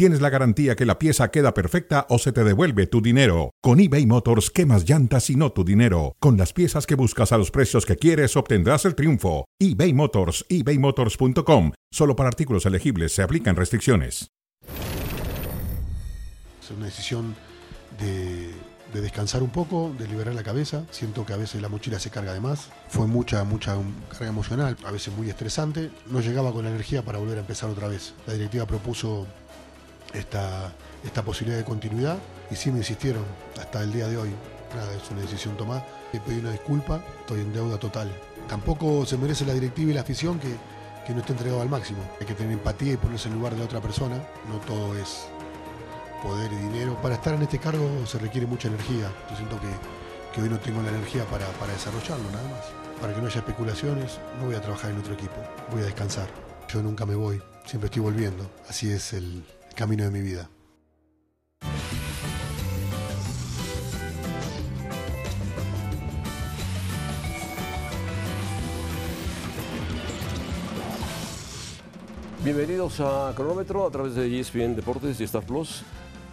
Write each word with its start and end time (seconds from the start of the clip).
tienes 0.00 0.22
la 0.22 0.30
garantía 0.30 0.76
que 0.76 0.86
la 0.86 0.98
pieza 0.98 1.30
queda 1.30 1.52
perfecta 1.52 2.06
o 2.08 2.18
se 2.18 2.32
te 2.32 2.42
devuelve 2.42 2.86
tu 2.86 3.02
dinero. 3.02 3.50
Con 3.60 3.80
eBay 3.80 4.06
Motors, 4.06 4.48
quemas 4.48 4.88
llantas 4.88 5.28
y 5.28 5.36
no 5.36 5.52
tu 5.52 5.62
dinero. 5.62 6.16
Con 6.20 6.38
las 6.38 6.54
piezas 6.54 6.86
que 6.86 6.94
buscas 6.94 7.32
a 7.32 7.36
los 7.36 7.50
precios 7.50 7.84
que 7.84 7.96
quieres, 7.96 8.34
obtendrás 8.34 8.86
el 8.86 8.94
triunfo. 8.94 9.44
eBay 9.58 9.92
Motors, 9.92 10.46
ebaymotors.com. 10.48 11.72
Solo 11.92 12.16
para 12.16 12.30
artículos 12.30 12.64
elegibles 12.64 13.12
se 13.12 13.20
aplican 13.20 13.56
restricciones. 13.56 14.28
Es 16.62 16.70
una 16.70 16.86
decisión 16.86 17.36
de, 17.98 18.54
de 18.94 19.00
descansar 19.02 19.42
un 19.42 19.50
poco, 19.50 19.94
de 19.98 20.08
liberar 20.08 20.34
la 20.34 20.42
cabeza. 20.42 20.84
Siento 20.92 21.26
que 21.26 21.34
a 21.34 21.36
veces 21.36 21.60
la 21.60 21.68
mochila 21.68 21.98
se 21.98 22.08
carga 22.08 22.32
de 22.32 22.40
más. 22.40 22.70
Fue 22.88 23.06
mucha, 23.06 23.44
mucha 23.44 23.76
carga 24.08 24.28
emocional, 24.28 24.78
a 24.82 24.92
veces 24.92 25.14
muy 25.14 25.28
estresante. 25.28 25.90
No 26.06 26.20
llegaba 26.20 26.52
con 26.52 26.64
la 26.64 26.70
energía 26.70 27.04
para 27.04 27.18
volver 27.18 27.36
a 27.36 27.42
empezar 27.42 27.68
otra 27.68 27.88
vez. 27.88 28.14
La 28.26 28.32
directiva 28.32 28.64
propuso 28.64 29.26
esta, 30.14 30.72
esta 31.04 31.22
posibilidad 31.22 31.58
de 31.58 31.64
continuidad 31.64 32.18
y 32.50 32.56
sí 32.56 32.70
me 32.70 32.78
insistieron 32.78 33.24
hasta 33.58 33.82
el 33.82 33.92
día 33.92 34.08
de 34.08 34.16
hoy. 34.16 34.30
Nada, 34.74 34.92
es 34.94 35.10
una 35.10 35.20
decisión 35.20 35.56
tomada. 35.56 35.86
Le 36.12 36.20
pedí 36.20 36.38
una 36.38 36.52
disculpa, 36.52 37.02
estoy 37.20 37.40
en 37.40 37.52
deuda 37.52 37.78
total. 37.78 38.10
Tampoco 38.48 39.04
se 39.06 39.16
merece 39.16 39.44
la 39.44 39.54
directiva 39.54 39.90
y 39.90 39.94
la 39.94 40.00
afición 40.00 40.38
que, 40.38 40.54
que 41.06 41.12
no 41.12 41.20
esté 41.20 41.32
entregado 41.32 41.62
al 41.62 41.68
máximo. 41.68 42.02
Hay 42.20 42.26
que 42.26 42.34
tener 42.34 42.52
empatía 42.52 42.92
y 42.92 42.96
ponerse 42.96 43.28
en 43.28 43.34
lugar 43.34 43.54
de 43.54 43.62
otra 43.62 43.80
persona. 43.80 44.16
No 44.48 44.58
todo 44.66 44.96
es 44.96 45.26
poder 46.22 46.52
y 46.52 46.56
dinero. 46.56 47.00
Para 47.02 47.14
estar 47.14 47.34
en 47.34 47.42
este 47.42 47.58
cargo 47.58 47.88
se 48.06 48.18
requiere 48.18 48.46
mucha 48.46 48.68
energía. 48.68 49.10
Yo 49.30 49.36
siento 49.36 49.60
que, 49.60 49.68
que 50.34 50.42
hoy 50.42 50.48
no 50.48 50.58
tengo 50.58 50.82
la 50.82 50.90
energía 50.90 51.24
para, 51.26 51.46
para 51.52 51.72
desarrollarlo, 51.72 52.30
nada 52.30 52.48
más. 52.48 52.64
Para 53.00 53.14
que 53.14 53.20
no 53.20 53.26
haya 53.26 53.38
especulaciones, 53.38 54.18
no 54.38 54.46
voy 54.46 54.54
a 54.54 54.60
trabajar 54.60 54.90
en 54.90 54.98
otro 54.98 55.14
equipo. 55.14 55.36
Voy 55.70 55.82
a 55.82 55.86
descansar. 55.86 56.28
Yo 56.68 56.82
nunca 56.82 57.06
me 57.06 57.14
voy, 57.14 57.42
siempre 57.64 57.86
estoy 57.86 58.02
volviendo. 58.02 58.48
Así 58.68 58.90
es 58.90 59.12
el 59.12 59.44
camino 59.80 60.04
de 60.04 60.10
mi 60.10 60.20
vida. 60.20 60.46
Bienvenidos 72.44 73.00
a 73.00 73.32
Cronómetro 73.34 73.86
a 73.86 73.90
través 73.90 74.14
de 74.16 74.38
ESPN 74.38 74.76
Deportes 74.76 75.18
y 75.18 75.24
Star 75.24 75.44
Plus. 75.44 75.82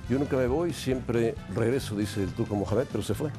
Yo 0.10 0.20
nunca 0.20 0.36
me 0.36 0.48
voy, 0.48 0.74
siempre 0.74 1.36
regreso, 1.56 1.96
dice 1.96 2.24
el 2.24 2.34
turco 2.34 2.54
Mohamed, 2.54 2.88
pero 2.92 3.02
se 3.02 3.14
fue. 3.14 3.32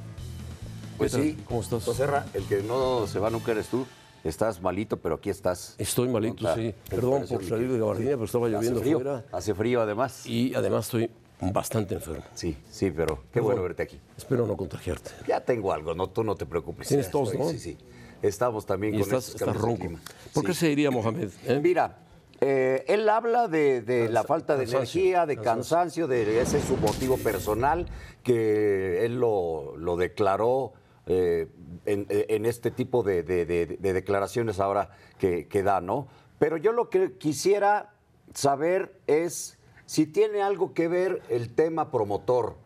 Pues 0.96 1.12
sí. 1.12 1.36
¿Cómo 1.44 1.60
estás? 1.60 1.84
José 1.84 2.06
Ra, 2.06 2.24
el 2.32 2.44
que 2.44 2.62
no 2.62 3.06
se 3.06 3.18
va 3.18 3.28
nunca 3.28 3.52
eres 3.52 3.66
tú. 3.66 3.86
Estás 4.24 4.60
malito, 4.60 4.96
pero 4.96 5.16
aquí 5.16 5.30
estás. 5.30 5.74
Estoy 5.78 6.08
malito, 6.08 6.52
sí. 6.54 6.74
¿Qué 6.88 6.96
Perdón 6.96 7.24
por 7.28 7.44
salir 7.44 7.70
de 7.72 7.78
gabardina, 7.78 8.10
pero 8.12 8.24
estaba 8.24 8.48
lloviendo 8.48 8.80
Hace 8.80 8.82
frío, 8.84 8.96
afuera. 8.98 9.24
hace 9.32 9.54
frío 9.54 9.80
además. 9.82 10.26
Y 10.26 10.54
además 10.54 10.86
estoy 10.86 11.10
bastante 11.40 11.94
enfermo. 11.94 12.24
Sí, 12.34 12.56
sí, 12.70 12.90
pero 12.90 13.22
qué 13.32 13.40
bueno 13.40 13.62
verte 13.62 13.84
aquí. 13.84 13.98
Espero 14.16 14.46
no 14.46 14.56
contagiarte. 14.56 15.10
Ya 15.26 15.40
tengo 15.40 15.72
algo, 15.72 15.94
no, 15.94 16.08
tú 16.08 16.24
no 16.24 16.34
te 16.34 16.46
preocupes. 16.46 16.88
Tienes 16.88 17.10
tos, 17.10 17.32
¿no? 17.34 17.48
Sí, 17.50 17.58
sí. 17.58 17.78
Estamos 18.20 18.66
también 18.66 18.94
Y 18.94 18.98
con 18.98 19.02
estás, 19.06 19.26
estos 19.28 19.40
estás 19.42 19.56
ronco. 19.56 19.88
¿Por 20.34 20.44
qué 20.44 20.52
Sí. 20.52 20.60
se 20.60 20.70
iría 20.72 20.90
Mohamed? 20.90 21.30
eh? 21.46 21.60
Mira, 21.62 21.98
eh, 22.40 22.84
él 22.88 23.08
habla 23.08 23.46
de, 23.46 23.82
de 23.82 24.08
la 24.08 24.24
falta 24.24 24.56
de 24.56 24.64
cansancio, 24.64 25.00
energía, 25.00 25.26
de 25.26 25.36
cansancio. 25.36 26.06
cansancio, 26.06 26.08
de 26.08 26.40
ese 26.42 26.58
es 26.58 26.64
su 26.64 26.76
motivo 26.76 27.16
personal, 27.18 27.86
que 28.24 29.04
él 29.04 29.20
lo, 29.20 29.76
lo 29.76 29.96
declaró 29.96 30.72
eh, 31.08 31.48
en, 31.86 32.06
en 32.08 32.46
este 32.46 32.70
tipo 32.70 33.02
de, 33.02 33.22
de- 33.22 33.44
de- 33.46 33.66
de 33.66 33.92
declaraciones 33.92 34.60
ahora 34.60 34.90
que, 35.18 35.48
que 35.48 35.62
da, 35.62 35.80
¿no? 35.80 36.06
Pero 36.38 36.56
yo 36.56 36.72
lo 36.72 36.88
que 36.90 37.14
quisiera 37.18 37.94
saber 38.34 39.00
es 39.06 39.58
si 39.86 40.06
tiene 40.06 40.42
algo 40.42 40.74
que 40.74 40.86
ver 40.86 41.22
el 41.30 41.54
tema 41.54 41.90
promotor, 41.90 42.56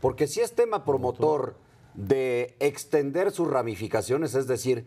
porque 0.00 0.26
si 0.28 0.40
es 0.40 0.54
tema 0.54 0.84
promotor 0.84 1.56
de 1.94 2.54
extender 2.60 3.32
sus 3.32 3.50
ramificaciones, 3.50 4.34
es 4.36 4.46
decir, 4.46 4.86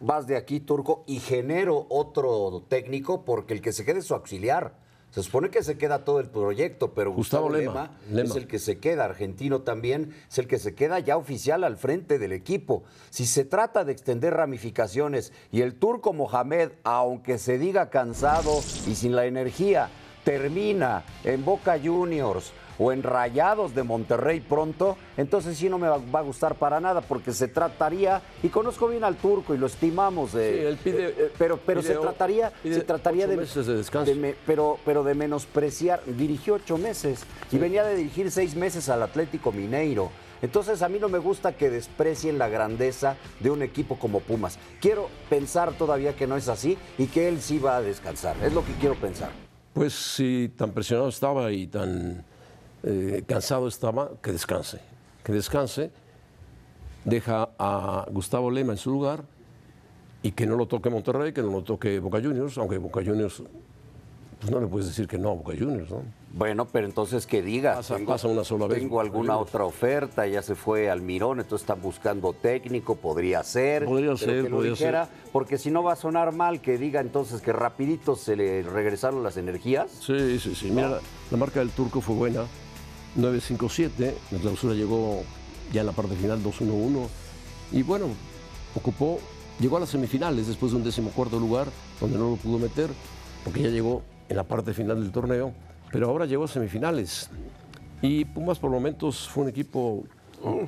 vas 0.00 0.26
de 0.26 0.36
aquí, 0.36 0.58
Turco, 0.58 1.04
y 1.06 1.20
genero 1.20 1.86
otro 1.88 2.64
técnico 2.68 3.24
porque 3.24 3.54
el 3.54 3.60
que 3.62 3.72
se 3.72 3.84
quede 3.84 4.00
es 4.00 4.06
su 4.06 4.14
auxiliar. 4.14 4.74
Se 5.10 5.22
supone 5.22 5.50
que 5.50 5.64
se 5.64 5.76
queda 5.76 6.04
todo 6.04 6.20
el 6.20 6.28
proyecto, 6.28 6.94
pero 6.94 7.12
Gustavo 7.12 7.48
Gustavo, 7.48 7.58
Lema, 7.58 7.72
Lema, 7.72 7.98
Lema. 8.10 8.28
es 8.28 8.36
el 8.36 8.46
que 8.46 8.58
se 8.60 8.78
queda, 8.78 9.04
argentino 9.04 9.62
también, 9.62 10.14
es 10.30 10.38
el 10.38 10.46
que 10.46 10.58
se 10.58 10.74
queda 10.74 11.00
ya 11.00 11.16
oficial 11.16 11.64
al 11.64 11.76
frente 11.76 12.18
del 12.18 12.32
equipo. 12.32 12.84
Si 13.10 13.26
se 13.26 13.44
trata 13.44 13.84
de 13.84 13.92
extender 13.92 14.34
ramificaciones 14.34 15.32
y 15.50 15.62
el 15.62 15.74
turco 15.74 16.12
Mohamed, 16.12 16.70
aunque 16.84 17.38
se 17.38 17.58
diga 17.58 17.90
cansado 17.90 18.60
y 18.86 18.94
sin 18.94 19.16
la 19.16 19.26
energía, 19.26 19.90
termina 20.24 21.04
en 21.24 21.44
Boca 21.44 21.78
Juniors 21.82 22.52
o 22.80 22.92
en 22.92 23.02
Rayados 23.02 23.74
de 23.74 23.82
Monterrey 23.82 24.40
pronto, 24.40 24.96
entonces 25.18 25.58
sí 25.58 25.68
no 25.68 25.78
me 25.78 25.86
va, 25.86 25.96
a 25.96 26.22
gustar 26.22 26.54
para 26.54 26.80
nada, 26.80 27.02
porque 27.02 27.32
se 27.34 27.46
trataría, 27.46 28.22
y 28.42 28.48
conozco 28.48 28.88
bien 28.88 29.04
al 29.04 29.16
turco 29.16 29.54
y 29.54 29.58
lo 29.58 29.66
estimamos, 29.66 30.34
eh, 30.34 30.54
Sí, 30.54 30.64
él 30.66 30.78
pide- 30.82 31.08
eh, 31.10 31.32
pero, 31.36 31.58
pero 31.58 31.82
pide 31.82 31.92
se 31.92 32.00
trataría, 32.00 32.50
pide 32.62 32.74
se 32.76 32.80
trataría 32.80 33.26
de, 33.26 33.36
meses 33.36 33.66
de 33.66 33.76
descanso. 33.76 34.10
pero, 34.46 34.78
pero 34.84 35.04
de 35.04 35.14
menospreciar. 35.14 36.00
Dirigió 36.06 36.54
ocho 36.54 36.78
meses 36.78 37.24
y 37.52 37.58
venía 37.58 37.84
de 37.84 37.96
dirigir 37.96 38.30
seis 38.30 38.54
meses 38.56 38.88
al 38.88 39.02
Atlético 39.02 39.52
Mineiro. 39.52 40.10
Entonces 40.40 40.80
a 40.80 40.88
mí 40.88 40.98
no 40.98 41.10
me 41.10 41.18
gusta 41.18 41.52
que 41.52 41.68
desprecien 41.68 42.38
la 42.38 42.48
grandeza 42.48 43.16
de 43.40 43.50
un 43.50 43.60
equipo 43.62 43.98
como 43.98 44.20
Pumas. 44.20 44.58
Quiero 44.80 45.10
pensar 45.28 45.72
todavía 45.74 46.16
que 46.16 46.26
no 46.26 46.36
es 46.36 46.48
así 46.48 46.78
y 46.96 47.08
que 47.08 47.28
él 47.28 47.42
sí 47.42 47.58
va 47.58 47.76
a 47.76 47.82
descansar. 47.82 48.36
Es 48.42 48.54
lo 48.54 48.64
que 48.64 48.72
quiero 48.80 48.94
pensar. 48.94 49.28
Pues 49.74 49.92
si 49.92 50.50
tan 50.56 50.72
presionado 50.72 51.10
estaba 51.10 51.52
y 51.52 51.66
tan 51.66 52.24
eh, 52.82 53.22
cansado 53.26 53.68
estaba, 53.68 54.10
que 54.22 54.32
descanse. 54.32 54.80
Que 55.24 55.32
descanse, 55.32 55.90
deja 57.04 57.50
a 57.58 58.06
Gustavo 58.10 58.50
Lema 58.50 58.72
en 58.72 58.78
su 58.78 58.90
lugar 58.90 59.22
y 60.22 60.32
que 60.32 60.46
no 60.46 60.56
lo 60.56 60.66
toque 60.66 60.90
Monterrey, 60.90 61.32
que 61.32 61.42
no 61.42 61.50
lo 61.50 61.62
toque 61.62 61.98
Boca 61.98 62.18
Juniors, 62.22 62.56
aunque 62.58 62.78
Boca 62.78 63.00
Juniors, 63.04 63.42
pues 64.38 64.50
no 64.50 64.60
le 64.60 64.66
puedes 64.66 64.86
decir 64.88 65.06
que 65.06 65.18
no 65.18 65.30
a 65.30 65.34
Boca 65.34 65.52
Juniors, 65.58 65.90
¿no? 65.90 66.02
Bueno, 66.32 66.64
pero 66.66 66.86
entonces 66.86 67.26
que 67.26 67.42
diga. 67.42 67.74
Pasa- 67.76 67.98
pasa 68.06 68.28
una 68.28 68.44
sola 68.44 68.66
vez, 68.68 68.78
Tengo 68.78 69.00
alguna 69.00 69.32
Juniors. 69.34 69.48
otra 69.50 69.64
oferta, 69.64 70.26
ya 70.26 70.42
se 70.42 70.54
fue 70.54 70.88
al 70.88 71.02
Mirón, 71.02 71.40
entonces 71.40 71.62
están 71.64 71.82
buscando 71.82 72.32
técnico, 72.34 72.94
podría 72.96 73.42
ser. 73.42 73.84
Podría 73.84 74.16
ser, 74.16 74.44
que 74.44 74.48
lo 74.48 74.56
podría 74.56 74.70
dijera, 74.72 75.06
ser. 75.06 75.14
porque 75.32 75.58
si 75.58 75.70
no 75.70 75.82
va 75.82 75.94
a 75.94 75.96
sonar 75.96 76.32
mal 76.32 76.60
que 76.60 76.78
diga 76.78 77.00
entonces 77.00 77.40
que 77.42 77.52
rapidito 77.52 78.14
se 78.14 78.36
le 78.36 78.62
regresaron 78.62 79.22
las 79.24 79.36
energías. 79.38 79.90
Sí, 79.90 80.38
sí, 80.38 80.54
sí. 80.54 80.70
Mira, 80.70 80.88
la, 80.88 80.98
la 81.30 81.36
marca 81.36 81.60
del 81.60 81.70
turco 81.70 82.00
fue 82.00 82.14
buena. 82.14 82.44
9-5-7. 83.16 84.12
La 84.30 84.38
clausura 84.38 84.74
llegó 84.74 85.22
ya 85.72 85.80
en 85.80 85.86
la 85.86 85.92
parte 85.92 86.14
final 86.16 86.42
2-1-1. 86.42 87.06
Y 87.72 87.82
bueno, 87.82 88.06
ocupó, 88.74 89.18
llegó 89.58 89.76
a 89.76 89.80
las 89.80 89.90
semifinales 89.90 90.46
después 90.46 90.72
de 90.72 90.78
un 90.78 90.84
decimocuarto 90.84 91.38
lugar, 91.38 91.68
donde 92.00 92.18
no 92.18 92.30
lo 92.30 92.36
pudo 92.36 92.58
meter, 92.58 92.90
porque 93.44 93.62
ya 93.62 93.68
llegó 93.68 94.02
en 94.28 94.36
la 94.36 94.44
parte 94.44 94.74
final 94.74 95.00
del 95.00 95.12
torneo. 95.12 95.52
Pero 95.92 96.08
ahora 96.08 96.26
llegó 96.26 96.44
a 96.44 96.48
semifinales. 96.48 97.30
Y 98.02 98.24
Pumas 98.24 98.58
por 98.58 98.70
momentos 98.70 99.28
fue 99.28 99.44
un 99.44 99.50
equipo 99.50 100.04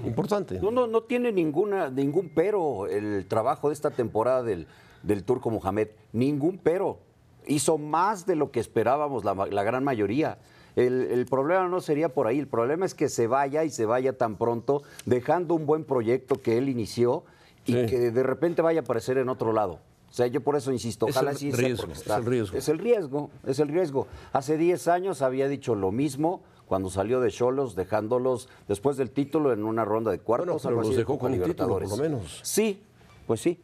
importante. 0.05 0.61
No, 0.61 0.71
no, 0.71 0.87
no 0.87 1.03
tiene 1.03 1.33
ninguna, 1.33 1.91
ningún 1.91 2.31
pero 2.35 2.87
el 2.87 3.27
trabajo 3.27 3.69
de 3.69 3.75
esta 3.75 3.91
temporada 3.91 4.43
del, 4.43 4.67
del 5.03 5.25
Turco 5.25 5.51
Mohamed. 5.51 5.89
Ningún 6.13 6.59
pero. 6.59 6.99
Hizo 7.47 7.77
más 7.77 8.25
de 8.25 8.37
lo 8.37 8.53
que 8.53 8.61
esperábamos 8.61 9.25
la, 9.25 9.35
gran 9.65 9.83
mayoría. 9.83 10.39
El, 10.77 11.03
el 11.11 11.27
problema 11.27 11.69
no 11.69 11.81
sería 11.81 12.09
por 12.09 12.27
ahí. 12.27 12.39
El 12.39 12.47
problema 12.49 12.87
es 12.87 12.95
que 12.95 13.09
se 13.09 13.27
vaya 13.27 13.65
y 13.65 13.71
se 13.71 13.85
vaya 13.87 14.17
tan 14.17 14.37
pronto, 14.37 14.83
dejando 15.07 15.55
un 15.55 15.67
buen 15.67 15.85
proyecto 15.85 16.41
que 16.41 16.59
él 16.59 16.69
inició 16.69 17.25
y 17.67 17.73
Sí. 17.75 17.87
que 17.87 18.11
de 18.11 18.23
repente 18.23 18.63
vaya 18.63 18.81
a 18.81 18.83
aparecer 18.85 19.19
en 19.19 19.29
otro 19.29 19.53
lado. 19.53 19.79
O 20.11 20.15
sea, 20.15 20.27
yo 20.27 20.43
por 20.43 20.57
eso 20.57 20.73
insisto, 20.73 21.07
Es 21.07 21.17
ojalá 21.17 21.31
el 21.31 21.37
sí 21.39 21.51
sea 21.53 21.61
riesgo, 21.69 21.91
es 21.93 22.07
el 22.07 22.25
riesgo. 22.25 22.59
Es 22.59 22.69
el 22.69 22.79
riesgo, 22.79 23.31
es 23.47 23.59
el 23.61 23.69
riesgo. 23.69 24.07
Hace 24.33 24.59
10 24.59 24.89
años 24.89 25.23
había 25.23 25.49
dicho 25.49 25.75
lo 25.75 25.91
mismo 25.91 26.43
cuando 26.67 26.91
salió 26.91 27.21
de 27.21 27.31
Cholos, 27.31 27.75
dejándolos 27.77 28.49
después 28.69 28.97
del 28.97 29.11
título 29.11 29.53
en 29.53 29.65
una 29.65 29.85
ronda 29.87 30.11
de 30.11 30.19
cuartos. 30.19 30.47
Bueno, 30.47 30.59
pero 30.63 30.69
algo 30.71 30.81
así 30.83 30.89
los 30.89 30.97
de 30.97 31.03
dejó 31.03 31.19
con 31.19 31.33
un 31.33 31.39
título, 31.39 31.47
Libertadores. 31.79 31.89
por 31.91 31.99
lo 31.99 32.05
menos. 32.05 32.41
Sí, 32.43 32.83
pues 33.27 33.41
sí. 33.41 33.59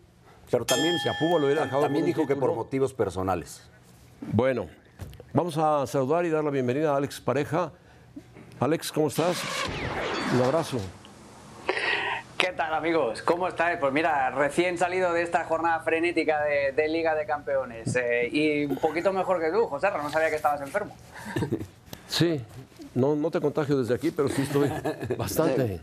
Pero 0.50 0.64
también, 0.64 0.94
Si 1.02 1.08
a 1.08 1.12
lo 1.38 1.44
hubiera 1.44 1.64
dejado 1.64 1.82
también 1.82 2.06
dijo 2.06 2.26
que 2.26 2.34
por 2.36 2.54
motivos 2.54 2.94
personales. 2.94 3.62
Bueno, 4.32 4.68
vamos 5.32 5.56
a 5.58 5.86
saludar 5.86 6.24
y 6.24 6.30
dar 6.30 6.44
la 6.44 6.50
bienvenida 6.50 6.92
a 6.92 6.96
Alex 6.96 7.20
Pareja. 7.20 7.72
Alex, 8.60 8.92
¿cómo 8.92 9.08
estás? 9.08 9.42
Un 10.34 10.42
abrazo. 10.42 10.78
¿Qué 12.36 12.52
tal 12.52 12.72
amigos? 12.74 13.22
¿Cómo 13.22 13.48
estáis? 13.48 13.78
Pues 13.78 13.92
mira, 13.92 14.30
recién 14.30 14.78
salido 14.78 15.12
de 15.12 15.22
esta 15.22 15.44
jornada 15.44 15.80
frenética 15.80 16.40
de, 16.42 16.88
Liga 16.88 17.14
de 17.14 17.26
Campeones 17.26 17.94
eh, 17.96 18.28
y 18.30 18.64
un 18.64 18.76
poquito 18.76 19.12
mejor 19.12 19.40
que 19.40 19.50
tú, 19.50 19.66
José, 19.66 19.88
no 19.90 20.10
sabía 20.10 20.30
que 20.30 20.36
estabas 20.36 20.60
enfermo. 20.60 20.94
Sí, 22.08 22.40
no, 22.94 23.14
no 23.14 23.30
te 23.30 23.38
contagio 23.38 23.76
desde 23.78 23.94
aquí, 23.94 24.10
pero 24.10 24.30
sí 24.30 24.40
estoy 24.40 24.70
bastante, 25.18 25.78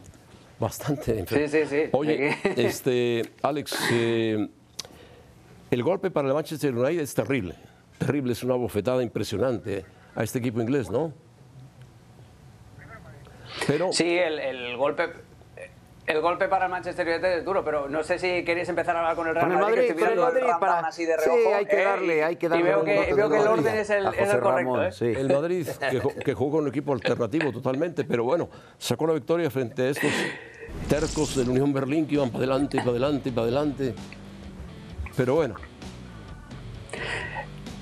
bastante 0.60 1.20
enfermo. 1.20 1.48
Sí, 1.48 1.60
sí, 1.60 1.68
sí. 1.70 1.90
Oye, 1.92 2.36
este, 2.58 3.32
Alex, 3.44 3.78
eh, 3.92 4.50
el 5.70 5.84
golpe 5.84 6.10
para 6.10 6.28
el 6.28 6.34
Manchester 6.34 6.76
United 6.76 7.00
es 7.00 7.14
terrible, 7.14 7.54
terrible, 8.06 8.34
es 8.34 8.44
una 8.44 8.56
bofetada 8.56 9.02
impresionante 9.02 9.86
a 10.16 10.24
este 10.24 10.40
equipo 10.40 10.62
inglés, 10.62 10.90
¿no? 10.90 11.14
Pero... 13.68 13.92
Sí, 13.92 14.18
el, 14.18 14.40
el 14.40 14.78
golpe 14.78 15.10
el 16.08 16.22
golpe 16.22 16.48
para 16.48 16.66
el 16.66 16.72
Manchester 16.72 17.08
United 17.08 17.40
es 17.40 17.46
duro, 17.46 17.64
pero 17.64 17.90
no 17.90 18.04
sé 18.04 18.20
si 18.20 18.44
queréis 18.44 18.70
empezar 18.70 18.96
a 18.96 19.00
hablar 19.00 19.16
con 19.16 19.28
el 19.28 19.34
Real 19.34 19.50
Madrid, 19.50 19.92
con 19.98 20.10
el 20.10 20.20
Madrid, 20.20 20.44
para... 20.60 20.80
así 20.80 21.04
de 21.04 21.18
reojo. 21.18 21.36
Sí, 21.36 21.48
hay 21.48 21.66
que 21.66 21.84
darle, 21.84 22.24
hay 22.24 22.36
que 22.36 22.48
darle. 22.50 22.64
Y 22.64 22.68
veo 22.68 22.84
que, 22.84 23.14
veo 23.16 23.30
que 23.30 23.38
el 23.38 23.48
orden 23.48 23.76
es 23.76 23.90
el, 23.90 24.06
es 24.08 24.30
el 24.34 24.40
correcto. 24.40 24.84
¿eh? 24.84 24.92
sí. 24.92 25.06
El 25.06 25.30
Madrid, 25.30 25.68
que, 25.68 26.24
que, 26.24 26.34
jugó 26.36 26.52
con 26.52 26.64
un 26.64 26.70
equipo 26.70 26.94
alternativo 26.94 27.52
totalmente, 27.52 28.04
pero 28.04 28.24
bueno, 28.24 28.50
sacó 28.78 29.08
la 29.08 29.14
victoria 29.14 29.50
frente 29.50 29.82
a 29.82 29.90
estos 29.90 30.12
tercos 30.88 31.36
de 31.36 31.44
la 31.44 31.52
Unión 31.52 31.74
Berlín 31.74 32.06
que 32.06 32.16
iban 32.16 32.30
para 32.30 32.44
adelante, 32.44 32.78
para 32.78 32.92
adelante, 32.92 33.32
para 33.32 33.42
adelante. 33.44 33.96
Pero 35.18 35.36
bueno. 35.36 35.56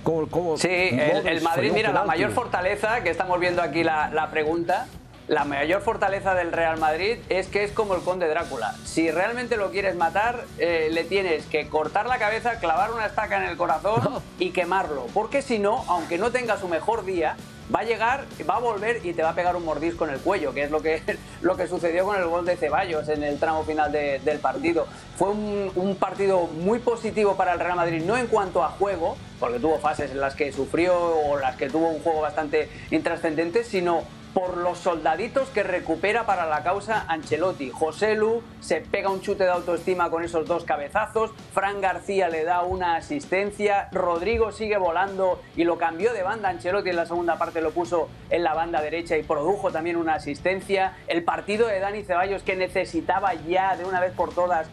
¿Cómo, 0.03 0.27
cómo 0.27 0.57
sí, 0.57 0.67
el, 0.67 1.27
el, 1.27 1.41
Madrid, 1.41 1.71
mira, 1.73 1.91
la 1.91 2.03
mayor 2.03 2.31
fortaleza, 2.31 3.01
que 3.03 3.09
estamos 3.09 3.39
viendo 3.39 3.61
aquí 3.61 3.83
la, 3.83 4.09
la 4.11 4.29
pregunta, 4.31 4.87
la 5.27 5.45
mayor 5.45 5.81
fortaleza 5.81 6.35
del 6.35 6.51
Real 6.51 6.77
Madrid 6.77 7.17
es 7.29 7.47
que 7.47 7.63
es 7.63 7.71
como 7.71 7.95
el 7.95 8.01
conde 8.01 8.27
Drácula. 8.27 8.75
Si 8.83 9.09
realmente 9.09 9.55
lo 9.55 9.71
quieres 9.71 9.95
matar, 9.95 10.43
eh, 10.57 10.89
le 10.91 11.05
tienes 11.05 11.45
que 11.45 11.69
cortar 11.69 12.07
la 12.07 12.19
cabeza, 12.19 12.59
clavar 12.59 12.91
una 12.91 13.05
estaca 13.05 13.37
en 13.37 13.43
el 13.43 13.55
corazón 13.55 14.21
y 14.37 14.51
quemarlo. 14.51 15.05
Porque 15.13 15.41
si 15.41 15.59
no, 15.59 15.85
aunque 15.87 16.17
no 16.17 16.31
tenga 16.31 16.57
su 16.57 16.67
mejor 16.67 17.05
día, 17.05 17.37
va 17.73 17.79
a 17.79 17.83
llegar, 17.83 18.25
va 18.49 18.55
a 18.55 18.59
volver 18.59 19.05
y 19.05 19.13
te 19.13 19.23
va 19.23 19.29
a 19.29 19.35
pegar 19.35 19.55
un 19.55 19.65
mordisco 19.65 20.05
en 20.05 20.13
el 20.13 20.19
cuello, 20.19 20.53
que 20.53 20.63
es 20.63 20.71
lo 20.71 20.81
que, 20.81 21.01
lo 21.41 21.55
que 21.55 21.67
sucedió 21.67 22.05
con 22.05 22.17
el 22.17 22.25
gol 22.25 22.45
de 22.45 22.57
Ceballos 22.57 23.07
en 23.09 23.23
el 23.23 23.39
tramo 23.39 23.63
final 23.63 23.91
del 23.91 24.39
partido. 24.39 24.87
Fue 25.17 25.29
un, 25.29 25.71
un, 25.75 25.95
partido 25.95 26.47
muy 26.47 26.79
positivo 26.79 27.35
para 27.35 27.53
el 27.53 27.59
Real 27.59 27.75
Madrid, 27.75 28.03
no 28.03 28.17
en 28.17 28.27
cuanto 28.27 28.63
a 28.63 28.69
juego, 28.69 29.15
porque 29.39 29.59
tuvo 29.59 29.79
fases 29.79 30.11
en 30.11 30.19
las 30.19 30.35
que 30.35 30.51
sufrió 30.51 30.95
o 30.95 31.37
las 31.37 31.55
que 31.55 31.69
tuvo 31.69 31.89
un 31.89 32.01
juego 32.01 32.21
bastante 32.21 32.69
intrascendente, 32.91 33.63
sino 33.63 34.03
por 34.33 34.57
los 34.57 34.79
soldaditos 34.79 35.49
que 35.49 35.63
recupera 35.63 36.25
para 36.25 36.45
la 36.45 36.63
causa 36.63 37.05
Ancelotti. 37.07 37.69
José 37.69 38.15
Lu 38.15 38.41
se 38.59 38.81
pega 38.81 39.09
un 39.09 39.21
chute 39.21 39.43
de 39.43 39.51
autoestima 39.51 40.09
con 40.09 40.23
esos 40.23 40.47
dos 40.47 40.63
cabezazos, 40.63 41.31
Fran 41.53 41.81
García 41.81 42.29
le 42.29 42.43
da 42.43 42.63
una 42.63 42.95
asistencia, 42.95 43.89
Rodrigo 43.91 44.51
sigue 44.51 44.77
volando 44.77 45.41
y 45.55 45.63
lo 45.63 45.77
cambió 45.77 46.13
de 46.13 46.23
banda, 46.23 46.49
Ancelotti 46.49 46.89
en 46.89 46.95
la 46.95 47.05
segunda 47.05 47.37
parte 47.37 47.61
lo 47.61 47.71
puso 47.71 48.09
en 48.29 48.43
la 48.43 48.53
banda 48.53 48.81
derecha 48.81 49.17
y 49.17 49.23
produjo 49.23 49.71
también 49.71 49.97
una 49.97 50.15
asistencia. 50.15 50.97
El 51.07 51.23
partido 51.23 51.67
de 51.67 51.79
Dani 51.79 52.03
Ceballos 52.03 52.43
que 52.43 52.55
necesitaba 52.55 53.33
ya 53.33 53.75
de 53.77 53.85
una 53.85 53.99
vez 53.99 54.13
por 54.13 54.33
todas 54.33 54.67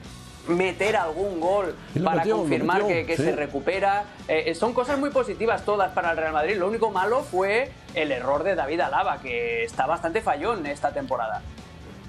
meter 0.48 0.96
algún 0.96 1.40
gol 1.40 1.74
para 2.02 2.22
confirmar 2.24 2.86
que, 2.86 3.16
se 3.16 3.32
recupera. 3.32 4.04
Eh, 4.28 4.44
eh, 4.46 4.54
son 4.54 4.72
cosas 4.72 4.98
muy 4.98 5.10
positivas 5.10 5.64
todas 5.64 5.92
para 5.92 6.12
el 6.12 6.16
Real 6.16 6.32
Madrid. 6.32 6.56
Lo 6.56 6.68
único 6.68 6.90
malo 6.90 7.22
fue 7.22 7.70
el 7.94 8.12
error 8.12 8.42
de 8.42 8.54
David 8.54 8.80
Alaba, 8.80 9.20
que 9.20 9.64
está 9.64 9.86
bastante 9.86 10.20
fallón 10.20 10.66
esta 10.66 10.92
temporada. 10.92 11.42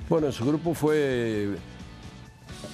Bueno, 0.09 0.27
en 0.27 0.33
su 0.33 0.45
grupo 0.45 0.73
fue 0.73 1.55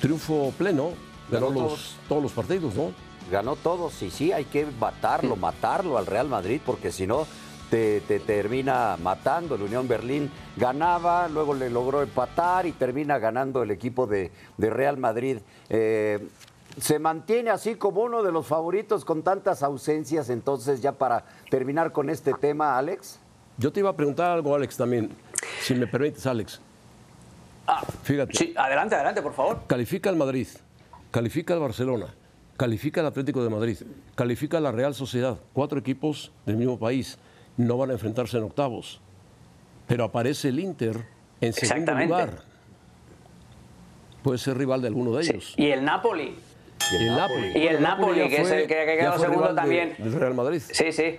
triunfo 0.02 0.54
pleno, 0.58 0.94
ganó, 1.30 1.50
los, 1.50 1.98
todos 2.08 2.22
los 2.24 2.32
partidos, 2.32 2.76
¿no? 2.76 2.92
Ganó 3.32 3.56
todos, 3.56 4.02
y 4.02 4.10
sí, 4.10 4.32
hay 4.32 4.46
que 4.46 4.66
matarlo, 4.80 5.36
matarlo 5.36 5.98
al 5.98 6.06
Real 6.06 6.28
Madrid, 6.30 6.62
porque 6.66 6.92
si 6.92 7.06
no 7.06 7.28
te, 7.70 8.02
termina 8.02 8.98
matando. 9.02 9.56
El 9.56 9.64
Unión 9.64 9.88
Berlín 9.88 10.32
ganaba, 10.56 11.28
luego 11.28 11.54
le 11.54 11.70
logró 11.70 12.02
empatar 12.02 12.66
y 12.66 12.72
termina 12.72 13.20
ganando 13.20 13.64
el 13.64 13.72
equipo 13.72 14.08
de, 14.08 14.32
Real 14.58 14.98
Madrid. 14.98 15.40
Eh, 15.70 16.28
se 16.80 17.00
mantiene 17.00 17.50
así 17.50 17.76
como 17.76 18.02
uno 18.02 18.24
de 18.24 18.32
los 18.32 18.46
favoritos 18.46 19.04
con 19.04 19.24
tantas 19.24 19.64
ausencias, 19.64 20.30
entonces 20.30 20.82
ya 20.82 20.92
para 20.92 21.26
terminar 21.50 21.92
con 21.92 22.10
este 22.10 22.34
tema, 22.34 22.78
Alex. 22.78 23.20
Yo 23.58 23.72
te 23.72 23.80
iba 23.80 23.90
a 23.90 23.96
preguntar 23.96 24.32
algo, 24.32 24.54
Alex, 24.54 24.78
también, 24.78 25.10
si 25.62 25.74
me 25.74 25.88
permites, 25.88 26.26
Alex. 26.28 26.62
Ah, 27.66 27.84
Fíjate. 28.04 28.34
Sí, 28.38 28.54
adelante, 28.56 28.96
adelante, 28.96 29.22
por 29.22 29.34
favor. 29.34 29.62
Califica 29.66 30.10
el 30.10 30.16
Madrid, 30.16 30.48
califica 31.10 31.56
el 31.56 31.60
Barcelona, 31.60 32.14
califica 32.56 33.02
el 33.02 33.08
Atlético 33.08 33.44
de 33.44 33.50
Madrid, 33.50 33.78
califica 34.14 34.60
la 34.60 34.72
Real 34.72 34.94
Sociedad, 34.94 35.38
cuatro 35.54 35.80
equipos 35.80 36.32
del 36.46 36.58
mismo 36.58 36.78
país 36.78 37.18
no 37.58 37.78
van 37.78 37.90
a 37.90 37.94
enfrentarse 37.94 38.38
en 38.38 38.44
octavos. 38.44 39.02
Pero 39.88 40.04
aparece 40.04 40.50
el 40.50 40.60
Inter 40.60 41.06
en 41.42 41.54
segundo 41.54 41.94
lugar. 41.94 42.42
Puede 44.22 44.38
ser 44.38 44.58
rival 44.58 44.82
de 44.82 44.88
alguno 44.88 45.16
de 45.16 45.24
ellos. 45.24 45.54
Y 45.58 45.68
el 45.68 45.84
Napoli. 45.84 46.36
Y 46.92 46.96
el, 46.96 47.16
Napoli. 47.16 47.52
Y 47.56 47.68
el 47.68 47.82
Napoli, 47.82 48.30
que 48.30 48.42
es 48.42 48.52
el 48.52 48.68
que 48.68 48.82
ha 48.82 48.86
quedado 48.86 49.20
segundo 49.20 49.56
también. 49.56 49.96
Del 49.98 50.14
Real 50.14 50.34
Madrid. 50.34 50.62
Sí, 50.72 50.92
sí. 50.92 51.18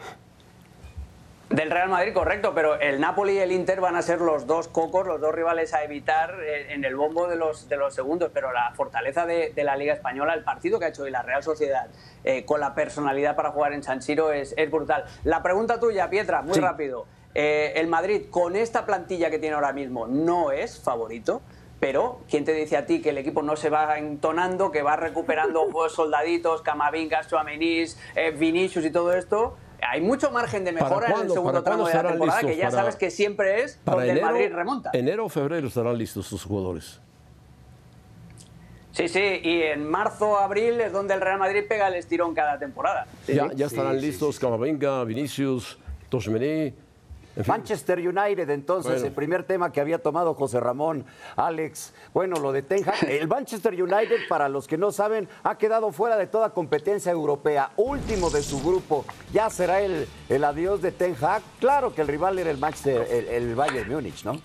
Del 1.50 1.70
Real 1.70 1.88
Madrid, 1.88 2.12
correcto, 2.12 2.52
pero 2.54 2.78
el 2.78 3.00
Napoli 3.00 3.32
y 3.32 3.38
el 3.38 3.52
Inter 3.52 3.80
van 3.80 3.96
a 3.96 4.02
ser 4.02 4.20
los 4.20 4.46
dos 4.46 4.68
cocos, 4.68 5.06
los 5.06 5.18
dos 5.18 5.34
rivales 5.34 5.72
a 5.72 5.82
evitar 5.82 6.36
eh, 6.42 6.74
en 6.74 6.84
el 6.84 6.94
bombo 6.94 7.26
de 7.26 7.36
los, 7.36 7.70
de 7.70 7.78
los 7.78 7.94
segundos, 7.94 8.30
pero 8.34 8.52
la 8.52 8.70
fortaleza 8.74 9.24
de, 9.24 9.54
la 9.56 9.74
Liga 9.74 9.94
Española, 9.94 10.34
el 10.34 10.44
partido 10.44 10.78
que 10.78 10.84
ha 10.84 10.88
hecho 10.88 11.04
hoy 11.04 11.10
la 11.10 11.22
Real 11.22 11.42
Sociedad 11.42 11.86
eh, 12.22 12.44
con 12.44 12.60
la 12.60 12.74
personalidad 12.74 13.34
para 13.34 13.50
jugar 13.50 13.72
en 13.72 13.82
San 13.82 14.02
Siro 14.02 14.30
es, 14.30 14.54
brutal. 14.70 15.06
La 15.24 15.42
pregunta 15.42 15.80
tuya, 15.80 16.10
Pietra, 16.10 16.42
muy 16.42 16.58
rápido. 16.58 17.06
Eh, 17.34 17.72
el 17.76 17.86
Madrid, 17.86 18.24
con 18.30 18.54
esta 18.54 18.84
plantilla 18.84 19.30
que 19.30 19.38
tiene 19.38 19.54
ahora 19.54 19.72
mismo, 19.72 20.06
no 20.06 20.52
es 20.52 20.78
favorito. 20.78 21.40
Pero, 21.80 22.20
¿quién 22.28 22.44
te 22.44 22.52
dice 22.52 22.76
a 22.76 22.84
ti 22.84 23.00
que 23.00 23.10
el 23.10 23.18
equipo 23.18 23.40
no 23.42 23.56
se 23.56 23.70
va 23.70 23.96
entonando, 23.98 24.70
que 24.70 24.82
va 24.82 24.96
recuperando 24.96 25.66
soldaditos, 25.88 26.60
Camavinga, 26.60 27.22
Suamenis, 27.22 27.98
Vinicius 28.36 28.84
y 28.84 28.90
todo 28.90 29.14
esto? 29.14 29.56
Hay 29.90 30.00
mucho 30.00 30.30
margen 30.30 30.64
de 30.64 30.72
mejora 30.72 31.08
en 31.08 31.22
el 31.22 31.30
segundo 31.30 31.62
tramo 31.62 31.86
de 31.86 31.94
la 31.94 32.08
temporada, 32.08 32.40
que 32.40 32.56
ya 32.56 32.70
sabes 32.70 32.96
que 32.96 33.10
siempre 33.10 33.62
es 33.62 33.80
donde 33.84 34.10
el 34.10 34.22
Madrid 34.22 34.52
remonta. 34.52 34.90
Enero 34.92 35.26
o 35.26 35.28
febrero 35.28 35.68
estarán 35.68 35.96
listos 35.96 36.26
sus 36.26 36.44
jugadores. 36.44 37.00
Sí, 38.92 39.08
sí, 39.08 39.40
y 39.44 39.62
en 39.62 39.88
marzo, 39.88 40.38
abril 40.38 40.80
es 40.80 40.92
donde 40.92 41.14
el 41.14 41.20
Real 41.20 41.38
Madrid 41.38 41.62
pega 41.68 41.86
el 41.86 41.94
estirón 41.94 42.34
cada 42.34 42.58
temporada. 42.58 43.06
ya, 43.28 43.48
ya 43.54 43.66
estarán 43.66 44.00
listos 44.00 44.38
Camavinga, 44.40 45.04
Vinicius, 45.04 45.78
Tosmení, 46.08 46.74
Manchester 47.46 47.98
United, 47.98 48.50
entonces, 48.50 49.02
el 49.02 49.12
primer 49.12 49.44
tema 49.44 49.70
que 49.72 49.80
había 49.80 49.98
tomado 50.02 50.34
José 50.34 50.60
Ramón, 50.60 51.04
Alex, 51.36 51.94
bueno, 52.12 52.36
lo 52.40 52.52
de 52.52 52.62
Ten 52.62 52.88
Hag. 52.88 53.08
El 53.08 53.28
Manchester 53.28 53.80
United, 53.80 54.28
para 54.28 54.48
los 54.48 54.66
que 54.66 54.78
no 54.78 54.90
saben, 54.92 55.28
ha 55.42 55.56
quedado 55.58 55.92
fuera 55.92 56.16
de 56.16 56.26
toda 56.26 56.50
competencia 56.50 57.12
europea, 57.12 57.70
último 57.76 58.30
de 58.30 58.42
su 58.42 58.60
grupo. 58.62 59.04
Ya 59.32 59.50
será 59.50 59.80
el, 59.80 60.08
el 60.28 60.44
adiós 60.44 60.82
de 60.82 60.92
Ten 60.92 61.16
Hag. 61.20 61.42
Claro 61.60 61.94
que 61.94 62.02
el 62.02 62.08
rival 62.08 62.38
era 62.38 62.50
el 62.50 62.58
Manchester, 62.58 63.06
el, 63.10 63.28
el 63.28 63.54
Bayern 63.54 63.90
Múnich, 63.90 64.24
¿no? 64.24 64.40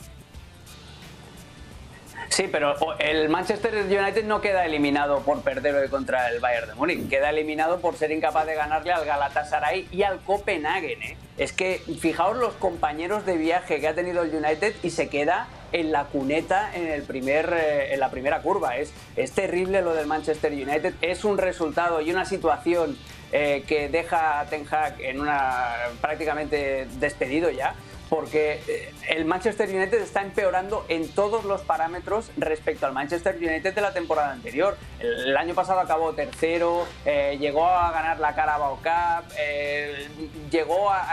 Sí, 2.34 2.50
pero 2.52 2.76
el 2.98 3.30
Manchester 3.30 3.76
United 3.76 4.24
no 4.24 4.42
queda 4.42 4.66
eliminado 4.66 5.20
por 5.20 5.44
perder 5.44 5.76
hoy 5.76 5.88
contra 5.88 6.32
el 6.32 6.40
Bayern 6.40 6.70
de 6.70 6.74
Múnich, 6.74 7.08
queda 7.08 7.30
eliminado 7.30 7.80
por 7.80 7.96
ser 7.96 8.10
incapaz 8.10 8.48
de 8.48 8.56
ganarle 8.56 8.92
al 8.92 9.06
Galatasaray 9.06 9.88
y 9.92 10.02
al 10.02 10.20
Copenhagen. 10.20 11.00
¿eh? 11.04 11.16
Es 11.38 11.54
que 11.54 11.80
fijaos 12.00 12.36
los 12.36 12.56
compañeros 12.56 13.28
de 13.28 13.38
viaje 13.38 13.80
que 13.80 13.88
ha 13.88 13.94
tenido 13.94 14.24
el 14.24 14.34
United 14.34 14.74
y 14.82 14.90
se 14.90 15.10
queda 15.10 15.46
en 15.74 15.92
la 15.92 16.06
cuneta 16.06 16.72
en, 16.74 16.88
el 16.88 17.04
primer, 17.04 17.54
eh, 17.54 17.94
en 17.94 18.00
la 18.00 18.10
primera 18.10 18.42
curva. 18.42 18.78
Es, 18.78 18.92
es 19.16 19.32
terrible 19.34 19.84
lo 19.84 19.94
del 19.94 20.08
Manchester 20.08 20.52
United, 20.54 20.96
es 21.02 21.26
un 21.26 21.38
resultado 21.38 22.02
y 22.02 22.10
una 22.10 22.26
situación 22.26 22.98
eh, 23.32 23.64
que 23.68 23.90
deja 23.90 24.40
a 24.40 24.46
Ten 24.46 24.66
Hag 24.72 25.00
en 25.02 25.22
una 25.22 25.76
prácticamente 26.02 26.88
despedido 27.00 27.52
ya 27.52 27.76
porque 28.14 28.62
eh, 28.68 28.94
el 29.10 29.26
Manchester 29.26 29.68
United 29.68 30.00
está 30.00 30.22
empeorando 30.22 30.86
en 30.88 31.08
todos 31.10 31.46
los 31.46 31.62
parámetros 31.62 32.30
respecto 32.38 32.86
al 32.86 32.94
Manchester 32.94 33.36
United 33.38 33.74
de 33.74 33.82
la 33.82 33.92
temporada 33.92 34.32
anterior. 34.32 34.78
El, 35.00 35.36
año 35.36 35.56
pasado 35.56 35.80
acabó 35.80 36.14
tercero, 36.14 36.86
eh, 37.06 37.38
llegó 37.40 37.66
a 37.66 37.92
ganar 37.92 38.20
la 38.20 38.36
Carabao 38.36 38.76
Cup, 38.76 39.34
eh, 39.40 40.08
llegó 40.52 40.92
a, 40.92 41.08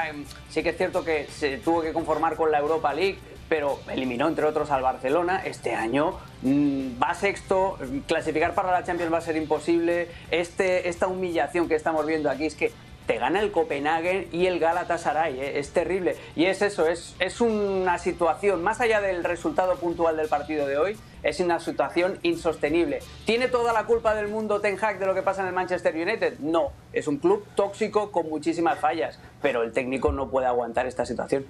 Sí 0.50 0.62
que 0.62 0.69
es 0.69 0.76
cierto 0.76 1.02
que 1.02 1.26
se 1.28 1.57
tuvo 1.57 1.80
que 1.80 1.95
conformar 1.95 2.37
con 2.37 2.52
la 2.52 2.59
Europa 2.59 2.92
League, 2.92 3.19
pero 3.49 3.80
eliminó 3.88 4.28
entre 4.28 4.45
otros 4.45 4.71
al 4.71 4.83
Barcelona. 4.83 5.40
Este 5.42 5.75
año 5.75 6.19
mm, 6.42 7.02
va 7.02 7.14
sexto, 7.14 7.78
clasificar 8.07 8.54
para 8.54 8.73
la 8.73 8.85
Champions 8.85 9.11
va 9.11 9.19
a 9.19 9.23
ser 9.23 9.37
imposible. 9.37 10.09
Este, 10.30 10.87
esta 10.90 11.07
humillación 11.07 11.66
que 11.66 11.76
estamos 11.76 12.04
viendo 12.04 12.28
aquí 12.28 12.45
es 12.45 12.54
que 12.54 12.73
te 13.11 13.19
gana 13.19 13.40
el 13.40 13.50
Copenhagen 13.50 14.29
y 14.31 14.47
el 14.47 14.61
Galatasaray. 14.61 15.40
¿eh? 15.40 15.59
Es 15.59 15.73
terrible. 15.73 16.14
Y 16.37 16.45
es 16.45 16.62
eso, 16.62 16.87
es, 16.87 17.17
es 17.19 17.40
una 17.40 17.99
situación, 17.99 18.62
más 18.62 18.81
allá 18.81 19.00
del 19.00 19.25
resultado 19.25 19.75
puntual 19.79 20.17
del 20.17 20.29
partido 20.29 20.64
de 20.64 20.79
hoy, 20.79 20.97
es 21.25 21.40
una 21.40 21.59
situación 21.59 22.21
insostenible. 22.23 23.00
¿Tiene 23.26 23.49
toda 23.49 23.73
la 23.73 23.85
culpa 23.85 24.14
del 24.14 24.29
mundo 24.29 24.61
Ten 24.61 24.79
Hag 24.81 25.00
de 25.00 25.07
lo 25.07 25.14
que 25.14 25.23
pasa 25.23 25.43
en 25.43 25.49
el 25.49 25.55
Manchester 25.55 25.93
United? 25.93 26.38
No, 26.38 26.71
es 26.93 27.09
un 27.09 27.17
club 27.17 27.45
tóxico 27.57 28.12
con 28.12 28.29
muchísimas 28.29 28.79
fallas, 28.79 29.19
pero 29.43 29.64
el 29.64 29.73
técnico 29.73 30.12
no 30.12 30.31
puede 30.31 30.47
aguantar 30.47 30.87
esta 30.87 31.05
situación. 31.05 31.45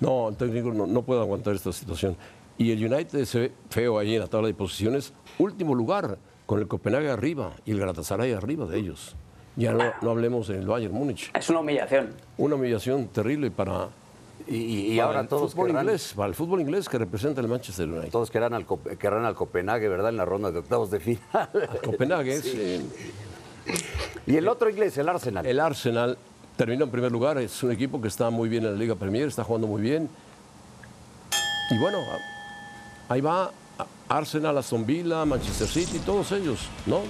No, 0.00 0.28
el 0.28 0.36
técnico 0.36 0.74
no, 0.74 0.86
no 0.86 1.00
puede 1.04 1.22
aguantar 1.22 1.54
esta 1.54 1.72
situación. 1.72 2.18
Y 2.58 2.70
el 2.70 2.84
United 2.84 3.24
se 3.24 3.38
ve 3.38 3.52
feo 3.70 3.98
ahí 3.98 4.14
en 4.14 4.20
la 4.20 4.26
tabla 4.26 4.48
de 4.48 4.54
posiciones, 4.54 5.14
último 5.38 5.74
lugar, 5.74 6.18
con 6.44 6.58
el 6.58 6.68
Copenhague 6.68 7.08
arriba 7.08 7.52
y 7.64 7.70
el 7.70 7.80
Galatasaray 7.80 8.32
arriba 8.32 8.66
de 8.66 8.78
ellos. 8.78 9.16
Ya 9.58 9.72
no, 9.72 9.92
no 10.02 10.10
hablemos 10.10 10.48
del 10.48 10.66
Bayern 10.66 10.94
Múnich. 10.94 11.30
Es 11.34 11.50
una 11.50 11.60
humillación. 11.60 12.14
Una 12.36 12.54
humillación 12.54 13.08
terrible 13.08 13.50
para, 13.50 13.88
Y, 14.46 14.92
y 14.92 14.96
para 14.96 15.08
ahora 15.08 15.20
el 15.22 15.28
todos 15.28 15.52
fútbol 15.52 15.66
querrán, 15.68 15.84
inglés, 15.84 16.12
para 16.16 16.28
el 16.28 16.34
fútbol 16.34 16.60
inglés 16.60 16.88
que 16.88 16.96
representa 16.96 17.40
el 17.40 17.48
Manchester 17.48 17.88
United. 17.88 18.10
todos 18.10 18.30
querrán 18.30 18.54
al, 18.54 18.64
Cop- 18.66 18.96
querrán 18.96 19.24
al 19.24 19.34
Copenhague, 19.34 19.88
¿verdad? 19.88 20.10
En 20.10 20.16
la 20.16 20.24
ronda 20.24 20.52
de 20.52 20.60
octavos 20.60 20.90
de 20.92 21.00
final. 21.00 21.50
Copenhague 21.84 22.34
es, 22.36 22.44
eh, 22.54 22.80
y 24.26 24.36
el 24.36 24.46
otro 24.48 24.70
inglés, 24.70 24.96
el 24.96 25.08
Arsenal. 25.08 25.44
el 25.44 25.58
Arsenal 25.60 26.16
terminó 26.56 26.84
en 26.84 26.90
primer 26.90 27.10
lugar, 27.12 27.38
es 27.38 27.62
un 27.62 27.72
equipo 27.72 28.00
que 28.00 28.08
está 28.08 28.30
muy 28.30 28.48
bien 28.48 28.64
en 28.64 28.72
la 28.72 28.78
Liga 28.78 28.94
Premier, 28.94 29.26
está 29.28 29.42
jugando 29.44 29.66
muy 29.66 29.82
bien. 29.82 30.08
Y 31.70 31.78
bueno, 31.80 31.98
ahí 33.08 33.20
va 33.20 33.50
Arsenal, 34.08 34.56
Aston 34.56 34.86
Villa, 34.86 35.24
Manchester 35.24 35.66
City, 35.66 35.98
todos 35.98 36.32
ellos, 36.32 36.68
¿no? 36.86 37.00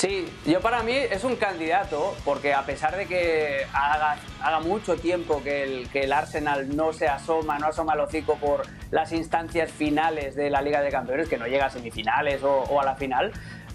Sí, 0.00 0.26
yo 0.46 0.62
para 0.62 0.82
mí 0.82 0.94
es 0.94 1.24
un 1.24 1.36
candidato, 1.36 2.16
porque 2.24 2.54
a 2.54 2.64
pesar 2.64 2.96
de 2.96 3.04
que 3.04 3.66
haga, 3.74 4.16
mucho 4.60 4.96
tiempo 4.96 5.42
que 5.42 5.84
el, 5.92 6.12
Arsenal 6.14 6.74
no 6.74 6.94
se 6.94 7.06
asoma, 7.06 7.58
no 7.58 7.66
asoma 7.66 7.92
el 7.92 8.00
hocico 8.00 8.36
por 8.36 8.62
las 8.90 9.12
instancias 9.12 9.70
finales 9.70 10.34
de 10.36 10.48
la 10.48 10.62
Liga 10.62 10.80
de 10.80 10.88
Campeones, 10.88 11.28
que 11.28 11.36
no 11.36 11.46
llega 11.46 11.66
a 11.66 11.70
semifinales 11.70 12.42
o, 12.42 12.80
a 12.80 12.84
la 12.86 12.94
final, 12.96 13.30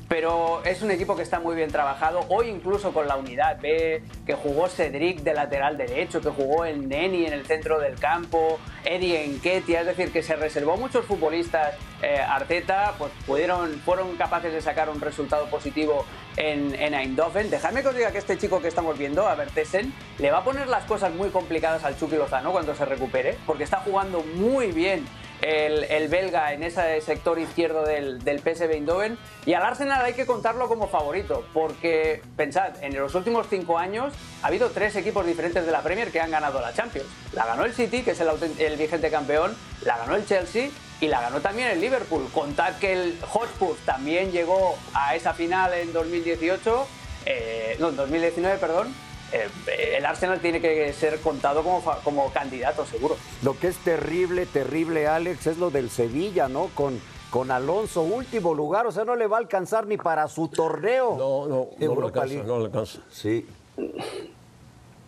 pero 0.08 0.64
es 0.66 0.82
un 0.82 0.90
equipo 0.90 1.16
que 1.16 1.22
está 1.22 1.40
muy 1.40 1.56
bien 1.56 1.70
trabajado. 1.70 2.26
Hoy 2.30 2.48
incluso 2.48 2.92
con 2.92 3.08
la 3.08 3.18
unidad 3.18 3.60
ve 3.62 4.02
que 4.26 4.34
jugó 4.34 4.68
Cedric 4.68 5.20
de 5.20 5.36
lateral 5.36 5.78
derecho, 5.78 6.22
que 6.22 6.30
jugó 6.30 6.66
el 6.66 6.90
Neni 6.90 7.28
en 7.28 7.34
el 7.34 7.46
centro 7.46 7.80
del 7.80 8.00
campo, 8.00 8.60
Eddie 8.84 9.26
Enquetia, 9.26 9.82
es 9.82 9.86
decir, 9.86 10.12
que 10.12 10.24
se 10.24 10.36
reservó 10.36 10.76
muchos 10.76 11.06
futbolistas. 11.06 11.76
Eh, 12.06 12.20
Arteta 12.22 12.94
pues 13.00 13.12
pudieron, 13.26 13.80
fueron 13.80 14.16
capaces 14.16 14.54
de 14.54 14.62
sacar 14.62 14.90
un 14.90 15.02
resultado 15.02 15.48
positivo 15.48 16.06
en, 16.38 16.76
en 16.76 16.94
Eindhoven. 16.94 17.50
Dejadme 17.50 17.82
que 17.82 17.88
os 17.88 17.96
diga 17.96 18.12
que 18.12 18.20
este 18.20 18.38
chico 18.38 18.62
que 18.62 18.68
estamos 18.68 18.96
viendo, 18.96 19.28
a 19.28 19.34
Bertesen, 19.34 19.92
le 20.20 20.30
va 20.30 20.40
a 20.40 20.44
poner 20.44 20.68
las 20.68 20.84
cosas 20.84 21.12
muy 21.14 21.30
complicadas 21.30 21.84
al 21.84 21.98
Chucky 21.98 22.16
Lozano 22.16 22.52
cuando 22.52 22.76
se 22.76 22.86
recupere, 22.86 23.38
porque 23.48 23.64
está 23.64 23.78
jugando 23.78 24.22
muy 24.22 24.72
bien 24.72 25.04
el, 25.42 25.84
el 25.86 26.08
belga 26.08 26.54
en 26.54 26.62
ese 26.62 27.02
sector 27.02 27.40
izquierdo 27.40 27.84
del, 27.84 28.24
del 28.24 28.40
PSV 28.40 28.72
Eindhoven. 28.72 29.18
Y 29.48 29.54
al 29.54 29.64
Arsenal 29.64 30.06
hay 30.06 30.14
que 30.14 30.28
contarlo 30.28 30.68
como 30.68 30.88
favorito, 30.88 31.44
porque 31.54 32.22
pensad, 32.38 32.84
en 32.84 32.96
los 32.96 33.16
últimos 33.16 33.48
cinco 33.50 33.80
años 33.80 34.14
ha 34.44 34.48
habido 34.48 34.70
tres 34.70 34.96
equipos 34.96 35.26
diferentes 35.26 35.66
de 35.66 35.72
la 35.72 35.82
Premier 35.82 36.12
que 36.12 36.22
han 36.22 36.30
ganado 36.30 36.62
la 36.62 36.72
Champions. 36.72 37.08
La 37.34 37.48
ganó 37.48 37.66
el 37.66 37.74
City, 37.74 38.04
que 38.04 38.12
es 38.12 38.20
el, 38.20 38.30
el 38.60 38.78
vigente 38.78 39.10
campeón, 39.10 39.56
la 39.84 39.98
ganó 39.98 40.16
el 40.16 40.26
Chelsea 40.28 40.70
y 41.02 41.08
la 41.08 41.22
ganó 41.22 41.42
también 41.42 41.70
el 41.70 41.82
Liverpool. 41.82 42.28
Contad 42.34 42.78
que 42.78 42.94
el 42.94 43.20
Hotspur 43.22 43.76
también 43.86 44.32
llegó 44.32 44.76
a 44.94 45.16
esa 45.16 45.34
final 45.34 45.74
en 45.74 45.92
2018, 45.94 46.88
eh, 47.26 47.78
no, 47.80 47.90
en 47.90 47.96
2019, 47.96 48.58
perdón. 48.58 48.94
Eh, 49.32 49.96
el 49.98 50.06
Arsenal 50.06 50.40
tiene 50.40 50.62
que 50.62 50.94
ser 50.94 51.20
contado 51.20 51.64
como, 51.64 51.84
como 52.04 52.32
candidato, 52.32 52.86
seguro. 52.86 53.18
Lo 53.42 53.58
que 53.58 53.68
es 53.68 53.78
terrible, 53.78 54.46
terrible, 54.46 55.08
Alex, 55.08 55.48
es 55.48 55.58
lo 55.58 55.72
del 55.72 55.90
Sevilla, 55.90 56.48
¿no? 56.48 56.70
Con, 56.76 57.02
con 57.30 57.52
Alonso, 57.52 58.02
último 58.02 58.54
lugar, 58.54 58.88
o 58.88 58.92
sea, 58.92 59.04
no 59.04 59.16
le 59.16 59.28
va 59.28 59.38
a 59.38 59.40
alcanzar 59.42 59.88
ni 59.88 59.98
para 59.98 60.28
su 60.28 60.48
torneo. 60.48 61.16
No, 61.18 61.48
no, 61.48 61.70
no 61.78 62.00
le 62.00 62.06
alcanza, 62.06 62.44
no 62.44 62.60
le 62.60 62.66
alcanza. 62.66 63.00
Sí. 63.12 63.46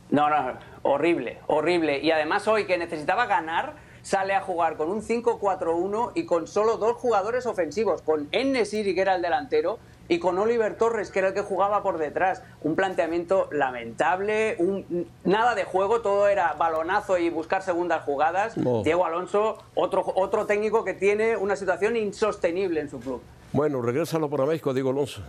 No, 0.10 0.29
no, 0.29 0.53
horrible, 0.84 1.39
horrible. 1.48 2.00
Y 2.00 2.12
además 2.12 2.48
hoy 2.48 2.65
que 2.65 2.77
necesitaba 2.77 3.25
ganar, 3.27 3.74
sale 4.08 4.34
a 4.34 4.40
jugar 4.40 4.78
con 4.78 4.90
un 4.90 5.02
5-4-1 5.02 6.12
y 6.16 6.26
con 6.26 6.48
solo 6.48 6.78
dos 6.78 6.96
jugadores 6.96 7.46
ofensivos, 7.46 8.02
con 8.02 8.30
Enesiri, 8.32 8.96
que 8.96 9.02
era 9.02 9.16
el 9.16 9.22
delantero, 9.22 9.80
y 10.08 10.20
con 10.20 10.38
Oliver 10.40 10.78
Torres, 10.78 11.12
que 11.12 11.20
era 11.20 11.28
el 11.28 11.34
que 11.34 11.42
jugaba 11.42 11.84
por 11.84 11.98
detrás. 11.98 12.42
Un 12.62 12.78
planteamiento 12.78 13.50
lamentable, 13.52 14.56
un, 14.60 15.10
nada 15.26 15.56
de 15.56 15.66
juego, 15.66 16.00
todo 16.00 16.30
era 16.30 16.54
balonazo 16.54 17.18
y 17.18 17.30
buscar 17.30 17.64
segundas 17.64 18.06
jugadas. 18.06 18.56
No. 18.56 18.82
Diego 18.82 19.06
Alonso, 19.06 19.58
otro, 19.76 20.06
otro 20.16 20.46
técnico 20.46 20.86
que 20.86 20.94
tiene 20.94 21.36
una 21.36 21.58
situación 21.58 21.98
insostenible 21.98 22.80
en 22.80 22.90
su 22.90 23.02
club. 23.02 23.22
Bueno, 23.52 23.82
regrésalo 23.82 24.30
para 24.30 24.46
México, 24.46 24.74
Diego 24.74 24.92
Alonso, 24.92 25.22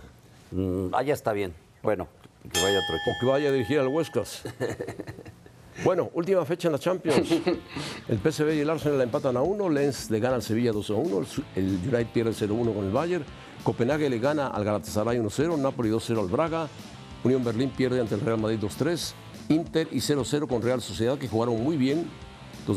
Mm, 0.51 0.95
allá 0.95 1.13
está 1.13 1.31
bien. 1.33 1.53
Bueno, 1.83 2.07
que 2.51 2.59
vaya 2.59 2.79
otro 2.79 2.95
o 2.95 2.97
equipo. 2.97 3.17
que 3.19 3.25
vaya 3.27 3.49
a 3.49 3.51
dirigir 3.51 3.79
al 3.79 3.87
Huescas. 3.89 4.43
Bueno, 5.83 6.09
última 6.13 6.43
fecha 6.45 6.67
en 6.67 6.73
la 6.73 6.79
Champions. 6.79 7.29
El 8.07 8.19
PSV 8.19 8.53
y 8.55 8.59
el 8.59 8.69
Arsenal 8.69 8.97
la 8.97 9.03
empatan 9.03 9.37
a 9.37 9.41
uno, 9.41 9.69
Lens 9.69 10.09
le 10.09 10.19
gana 10.19 10.35
al 10.35 10.43
Sevilla 10.43 10.71
2 10.71 10.89
a 10.89 10.93
1, 10.93 11.25
el 11.55 11.65
United 11.65 12.07
pierde 12.13 12.31
0-1 12.31 12.73
con 12.73 12.85
el 12.85 12.91
Bayern, 12.91 13.23
Copenhague 13.63 14.09
le 14.09 14.19
gana 14.19 14.47
al 14.47 14.63
Galatasaray 14.63 15.19
1-0, 15.19 15.57
Napoli 15.59 15.89
2-0 15.89 16.19
al 16.19 16.27
Braga, 16.27 16.67
Unión 17.23 17.43
Berlín 17.43 17.69
pierde 17.69 18.01
ante 18.01 18.15
el 18.15 18.21
Real 18.21 18.39
Madrid 18.39 18.59
2-3, 18.59 19.13
Inter 19.49 19.87
y 19.91 19.97
0-0 19.97 20.47
con 20.47 20.61
Real 20.61 20.81
Sociedad 20.81 21.17
que 21.17 21.27
jugaron 21.27 21.63
muy 21.63 21.77
bien, 21.77 22.09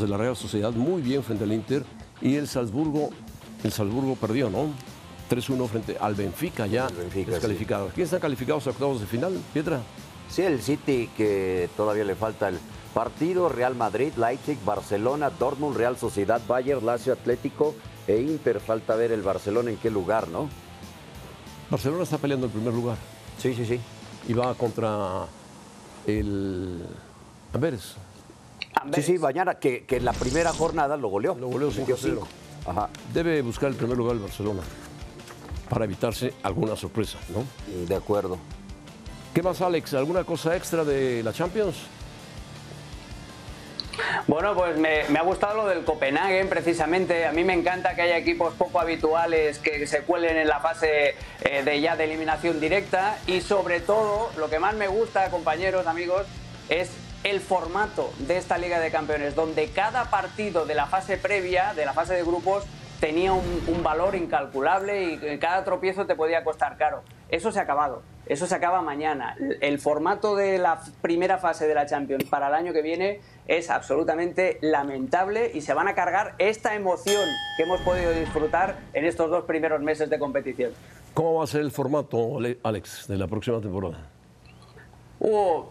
de 0.01 0.09
la 0.09 0.17
Real 0.17 0.37
Sociedad 0.37 0.73
muy 0.73 1.03
bien 1.03 1.23
frente 1.23 1.45
al 1.45 1.53
Inter 1.53 1.85
y 2.23 2.37
el 2.37 2.49
Salzburgo, 2.49 3.11
el 3.63 3.73
Salzburgo 3.73 4.17
perdió, 4.17 4.49
¿no? 4.49 4.73
3-1 5.31 5.69
frente 5.69 5.97
al 6.01 6.15
Benfica 6.15 6.67
ya 6.67 6.87
El 6.89 6.95
Benfica, 6.95 7.33
descalificado. 7.33 7.91
¿Quién 7.95 8.05
están 8.05 8.21
calificados 8.21 8.67
a 8.67 8.71
octavos 8.71 9.01
de 9.01 9.07
final, 9.07 9.39
Pietra? 9.53 9.81
Sí, 10.31 10.43
el 10.43 10.63
City 10.63 11.11
que 11.17 11.69
todavía 11.77 12.05
le 12.05 12.15
falta 12.15 12.49
el 12.49 12.59
partido, 12.95 13.49
Real 13.49 13.75
Madrid, 13.75 14.13
Leipzig, 14.17 14.59
Barcelona, 14.65 15.31
Dortmund, 15.31 15.77
Real 15.77 15.97
Sociedad, 15.97 16.41
Bayern, 16.47 16.85
Lazio 16.85 17.13
Atlético 17.13 17.75
e 18.07 18.21
Inter. 18.21 18.61
Falta 18.61 18.95
ver 18.97 19.13
el 19.13 19.23
Barcelona 19.23 19.71
en 19.71 19.77
qué 19.77 19.91
lugar, 19.91 20.29
¿no? 20.29 20.49
Barcelona 21.71 22.03
está 22.05 22.19
peleando 22.19 22.47
el 22.47 22.53
primer 22.53 22.73
lugar. 22.75 22.97
Sí, 23.39 23.55
sí, 23.55 23.65
sí. 23.65 23.81
y 24.29 24.35
va 24.35 24.55
contra 24.55 25.27
el 26.07 26.83
Amberes. 27.53 27.97
Sí, 28.61 28.67
Amberes. 28.75 29.07
sí, 29.07 29.19
mañana, 29.19 29.55
que, 29.55 29.85
que 29.85 29.97
en 29.97 30.05
la 30.05 30.13
primera 30.13 30.53
jornada 30.53 30.97
lo 30.97 31.09
goleó. 31.09 31.35
Lo 31.35 31.49
goleó 31.49 31.69
Metió 31.71 31.97
5-0. 31.97 31.99
cinco. 32.01 32.29
Ajá, 32.67 32.89
Debe 33.13 33.43
buscar 33.43 33.71
el 33.71 33.75
primer 33.77 33.97
lugar 33.97 34.15
el 34.15 34.23
Barcelona 34.23 34.61
para 35.69 35.85
evitarse 35.87 36.35
alguna 36.43 36.77
sorpresa, 36.77 37.19
¿no? 37.35 37.45
de 37.87 37.95
acuerdo. 37.97 38.37
¿Qué 39.35 39.43
más, 39.43 39.61
Alex? 39.63 39.95
¿Alguna 39.95 40.23
cosa 40.23 40.55
extra 40.55 40.85
de 40.85 41.23
la 41.23 41.33
Champions? 41.33 41.75
Bueno, 44.27 44.55
pues 44.55 44.77
me, 44.77 45.03
ha 45.03 45.23
gustado 45.23 45.57
lo 45.57 45.69
del 45.69 45.85
Copenhagen, 45.85 46.49
precisamente. 46.49 47.27
A 47.27 47.33
mí 47.33 47.45
me 47.45 47.55
encanta 47.55 47.95
que 47.95 48.03
haya 48.03 48.17
equipos 48.17 48.55
poco 48.55 48.81
habituales 48.81 49.59
que 49.59 49.87
se 49.87 50.03
cuelen 50.03 50.37
en 50.37 50.49
la 50.49 50.61
fase 50.61 51.15
eh, 51.43 51.63
de 51.65 51.81
ya 51.81 51.97
de 51.97 52.05
eliminación 52.05 52.61
directa. 52.61 53.19
Y 53.27 53.41
sobre 53.41 53.81
todo, 53.81 54.31
lo 54.37 54.49
que 54.49 54.59
más 54.59 54.75
me 54.75 54.89
gusta, 54.89 55.31
compañeros, 55.31 55.87
amigos, 55.87 56.27
es 56.69 56.91
el 57.25 57.41
formato 57.41 58.13
de 58.19 58.37
esta 58.37 58.59
Liga 58.59 58.81
de 58.81 58.91
Campeones, 58.91 59.35
donde 59.35 59.71
cada 59.71 60.11
partido 60.11 60.67
de 60.67 60.75
la 60.75 60.87
fase 60.87 61.17
previa, 61.17 61.73
de 61.75 61.85
la 61.85 61.93
fase 61.93 62.15
de 62.15 62.23
grupos, 62.23 62.65
tenía 63.01 63.33
un, 63.33 63.83
valor 63.83 64.15
incalculable 64.15 65.03
y 65.03 65.39
cada 65.39 65.65
tropiezo 65.65 66.07
te 66.07 66.15
podía 66.15 66.45
costar 66.45 66.77
caro. 66.77 67.03
Eso 67.29 67.51
se 67.51 67.59
ha 67.59 67.63
acabado. 67.63 68.03
Eso 68.27 68.47
se 68.47 68.55
acaba 68.55 68.83
mañana. 68.83 69.37
El 69.61 69.79
formato 69.79 70.37
de 70.37 70.59
la 70.59 70.81
primera 71.03 71.39
fase 71.39 71.67
de 71.67 71.75
la 71.75 71.87
Champions 71.87 72.25
para 72.25 72.49
el 72.49 72.55
año 72.55 72.73
que 72.73 72.81
viene 72.83 73.21
es 73.49 73.69
absolutamente 73.69 74.59
lamentable 74.63 75.51
y 75.53 75.61
se 75.61 75.75
van 75.75 75.89
a 75.89 75.95
cargar 75.95 76.35
esta 76.39 76.75
emoción 76.75 77.29
que 77.57 77.65
hemos 77.65 77.81
podido 77.81 78.13
disfrutar 78.13 78.77
en 78.95 79.05
estos 79.05 79.29
dos 79.29 79.45
primeros 79.45 79.83
meses 79.83 80.09
de 80.09 80.19
competición. 80.19 80.73
¿Cómo 81.15 81.35
va 81.35 81.45
a 81.45 81.47
ser 81.47 81.61
el 81.63 81.73
formato, 81.73 82.39
Ale- 82.39 82.59
Alex, 82.63 83.09
de 83.09 83.19
la 83.19 83.27
próxima 83.27 83.61
temporada? 83.61 84.07
Uh, 85.19 85.63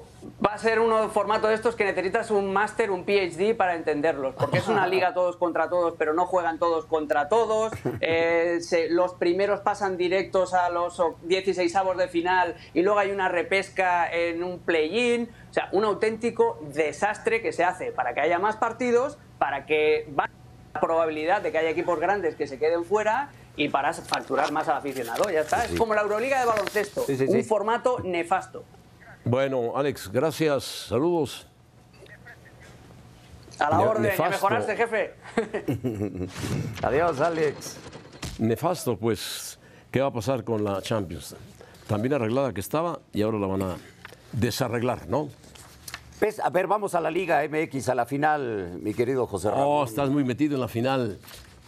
va 0.45 0.53
a 0.53 0.57
ser 0.57 0.79
uno 0.79 1.09
formato 1.09 1.47
de 1.47 1.55
estos 1.55 1.75
que 1.75 1.83
necesitas 1.83 2.31
un 2.31 2.51
máster, 2.53 2.91
un 2.91 3.03
PhD 3.05 3.55
para 3.55 3.75
entenderlos, 3.75 4.35
porque 4.35 4.59
es 4.59 4.67
una 4.67 4.85
liga 4.87 5.13
todos 5.13 5.37
contra 5.37 5.69
todos, 5.69 5.95
pero 5.97 6.13
no 6.13 6.25
juegan 6.25 6.59
todos 6.59 6.85
contra 6.85 7.27
todos. 7.29 7.71
Eh, 8.03 8.57
se- 8.61 8.89
los 8.89 9.13
primeros 9.13 9.59
pasan 9.61 9.95
directos 9.95 10.53
a 10.55 10.69
los 10.69 10.99
16 11.23 11.75
avos 11.75 11.97
de 11.97 12.07
final 12.07 12.55
y 12.73 12.81
luego 12.81 12.97
hay 12.99 13.11
una 13.11 13.29
repesca 13.29 14.11
en 14.11 14.43
un 14.43 14.59
play-in. 14.59 15.29
O 15.49 15.53
sea, 15.53 15.69
un 15.71 15.83
auténtico 15.85 16.59
desastre 16.73 17.41
que 17.41 17.51
se 17.53 17.63
hace 17.63 17.91
para 17.91 18.13
que 18.13 18.21
haya 18.21 18.39
más 18.39 18.55
partidos, 18.55 19.17
para 19.37 19.65
que 19.65 20.07
va 20.17 20.27
la 20.73 20.79
probabilidad 20.81 21.41
de 21.41 21.51
que 21.51 21.57
haya 21.59 21.69
equipos 21.69 21.99
grandes 21.99 22.35
que 22.35 22.47
se 22.47 22.57
queden 22.57 22.85
fuera 22.85 23.29
y 23.55 23.69
para 23.69 23.93
facturar 23.93 24.51
más 24.51 24.67
al 24.67 24.77
aficionado. 24.77 25.29
Ya 25.29 25.41
está. 25.41 25.65
Es 25.65 25.77
como 25.77 25.93
la 25.93 26.01
Euroliga 26.01 26.39
de 26.39 26.45
baloncesto. 26.45 27.05
un 27.27 27.43
formato 27.45 27.99
nefasto. 27.99 28.63
Bueno, 29.31 29.77
Alex, 29.77 30.11
gracias. 30.11 30.65
Saludos. 30.89 31.47
A 33.59 33.69
la 33.69 33.79
orden, 33.79 34.11
a 34.21 34.29
mejorarse, 34.29 34.75
jefe. 34.75 35.13
Adiós, 36.83 37.21
Alex. 37.21 37.77
Nefasto, 38.39 38.97
pues, 38.97 39.57
¿qué 39.89 40.01
va 40.01 40.07
a 40.07 40.11
pasar 40.11 40.43
con 40.43 40.65
la 40.65 40.81
Champions? 40.81 41.37
También 41.87 42.13
arreglada 42.13 42.51
que 42.51 42.59
estaba 42.59 42.99
y 43.13 43.21
ahora 43.21 43.39
la 43.39 43.47
van 43.47 43.61
a 43.61 43.77
desarreglar, 44.33 45.07
¿no? 45.07 45.29
Pues, 46.19 46.41
a 46.41 46.49
ver, 46.49 46.67
vamos 46.67 46.93
a 46.93 46.99
la 46.99 47.09
Liga 47.09 47.41
MX, 47.47 47.87
a 47.87 47.95
la 47.95 48.05
final, 48.05 48.79
mi 48.81 48.93
querido 48.93 49.27
José 49.27 49.49
Ramón. 49.49 49.65
Oh, 49.65 49.85
estás 49.85 50.09
muy 50.09 50.25
metido 50.25 50.55
en 50.55 50.61
la 50.61 50.67
final. 50.67 51.19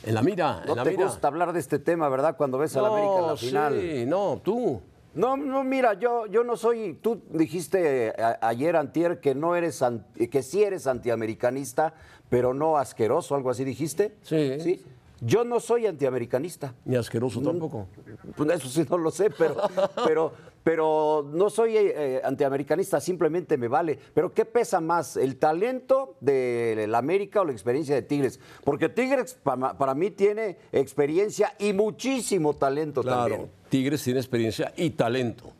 En 0.03 0.15
la 0.15 0.21
mira, 0.21 0.63
no 0.65 0.71
en 0.71 0.77
la 0.79 0.83
te 0.83 0.95
gusta 0.95 1.29
hablar 1.29 1.53
de 1.53 1.61
este 1.61 1.79
tema, 1.79 2.09
¿verdad? 2.09 2.35
Cuando 2.35 2.57
ves 2.57 2.75
a 2.75 2.81
la 2.81 2.89
América 2.89 3.19
en 3.19 3.27
la 3.27 3.37
final. 3.37 3.79
Sí, 3.79 4.05
no, 4.05 4.41
tú. 4.43 4.81
No, 5.15 5.37
no, 5.37 5.63
mira, 5.63 5.93
yo, 5.93 6.25
yo 6.25 6.43
no 6.43 6.57
soy. 6.57 6.97
Tú 7.01 7.21
dijiste 7.29 8.13
ayer, 8.41 8.75
Antier, 8.75 9.19
que 9.19 9.35
no 9.35 9.55
eres 9.55 9.83
que 10.31 10.43
sí 10.43 10.63
eres 10.63 10.87
antiamericanista, 10.87 11.93
pero 12.29 12.53
no 12.53 12.77
asqueroso, 12.77 13.35
algo 13.35 13.49
así 13.49 13.63
dijiste. 13.63 14.15
Sí. 14.23 14.59
Sí. 14.59 14.83
Yo 15.25 15.45
no 15.45 15.59
soy 15.59 15.85
antiamericanista. 15.85 16.73
Ni 16.83 16.97
asqueroso 16.97 17.39
mm, 17.39 17.43
tampoco. 17.45 17.87
Pues 18.35 18.49
eso 18.49 18.67
sí 18.67 18.85
no 18.89 18.97
lo 18.97 19.09
sé, 19.09 19.29
pero, 19.29 19.55
pero, 20.05 20.33
pero 20.63 21.29
no 21.31 21.49
soy 21.49 21.77
eh, 21.77 22.21
antiamericanista, 22.23 22.99
simplemente 22.99 23.57
me 23.57 23.69
vale. 23.69 23.97
Pero 24.13 24.33
¿qué 24.33 24.43
pesa 24.43 24.81
más, 24.81 25.15
el 25.15 25.37
talento 25.37 26.17
de 26.19 26.87
la 26.89 26.97
América 26.97 27.41
o 27.41 27.45
la 27.45 27.53
experiencia 27.53 27.95
de 27.95 28.01
Tigres? 28.01 28.39
Porque 28.65 28.89
Tigres 28.89 29.37
para, 29.41 29.95
mí 29.95 30.11
tiene 30.11 30.57
experiencia 30.73 31.53
y 31.57 31.71
muchísimo 31.71 32.55
talento 32.55 33.01
claro, 33.01 33.21
también. 33.21 33.51
Tigres 33.73 34.03
tiene 34.03 34.19
experiencia 34.19 34.71
y 34.77 34.91
talento. 34.91 35.51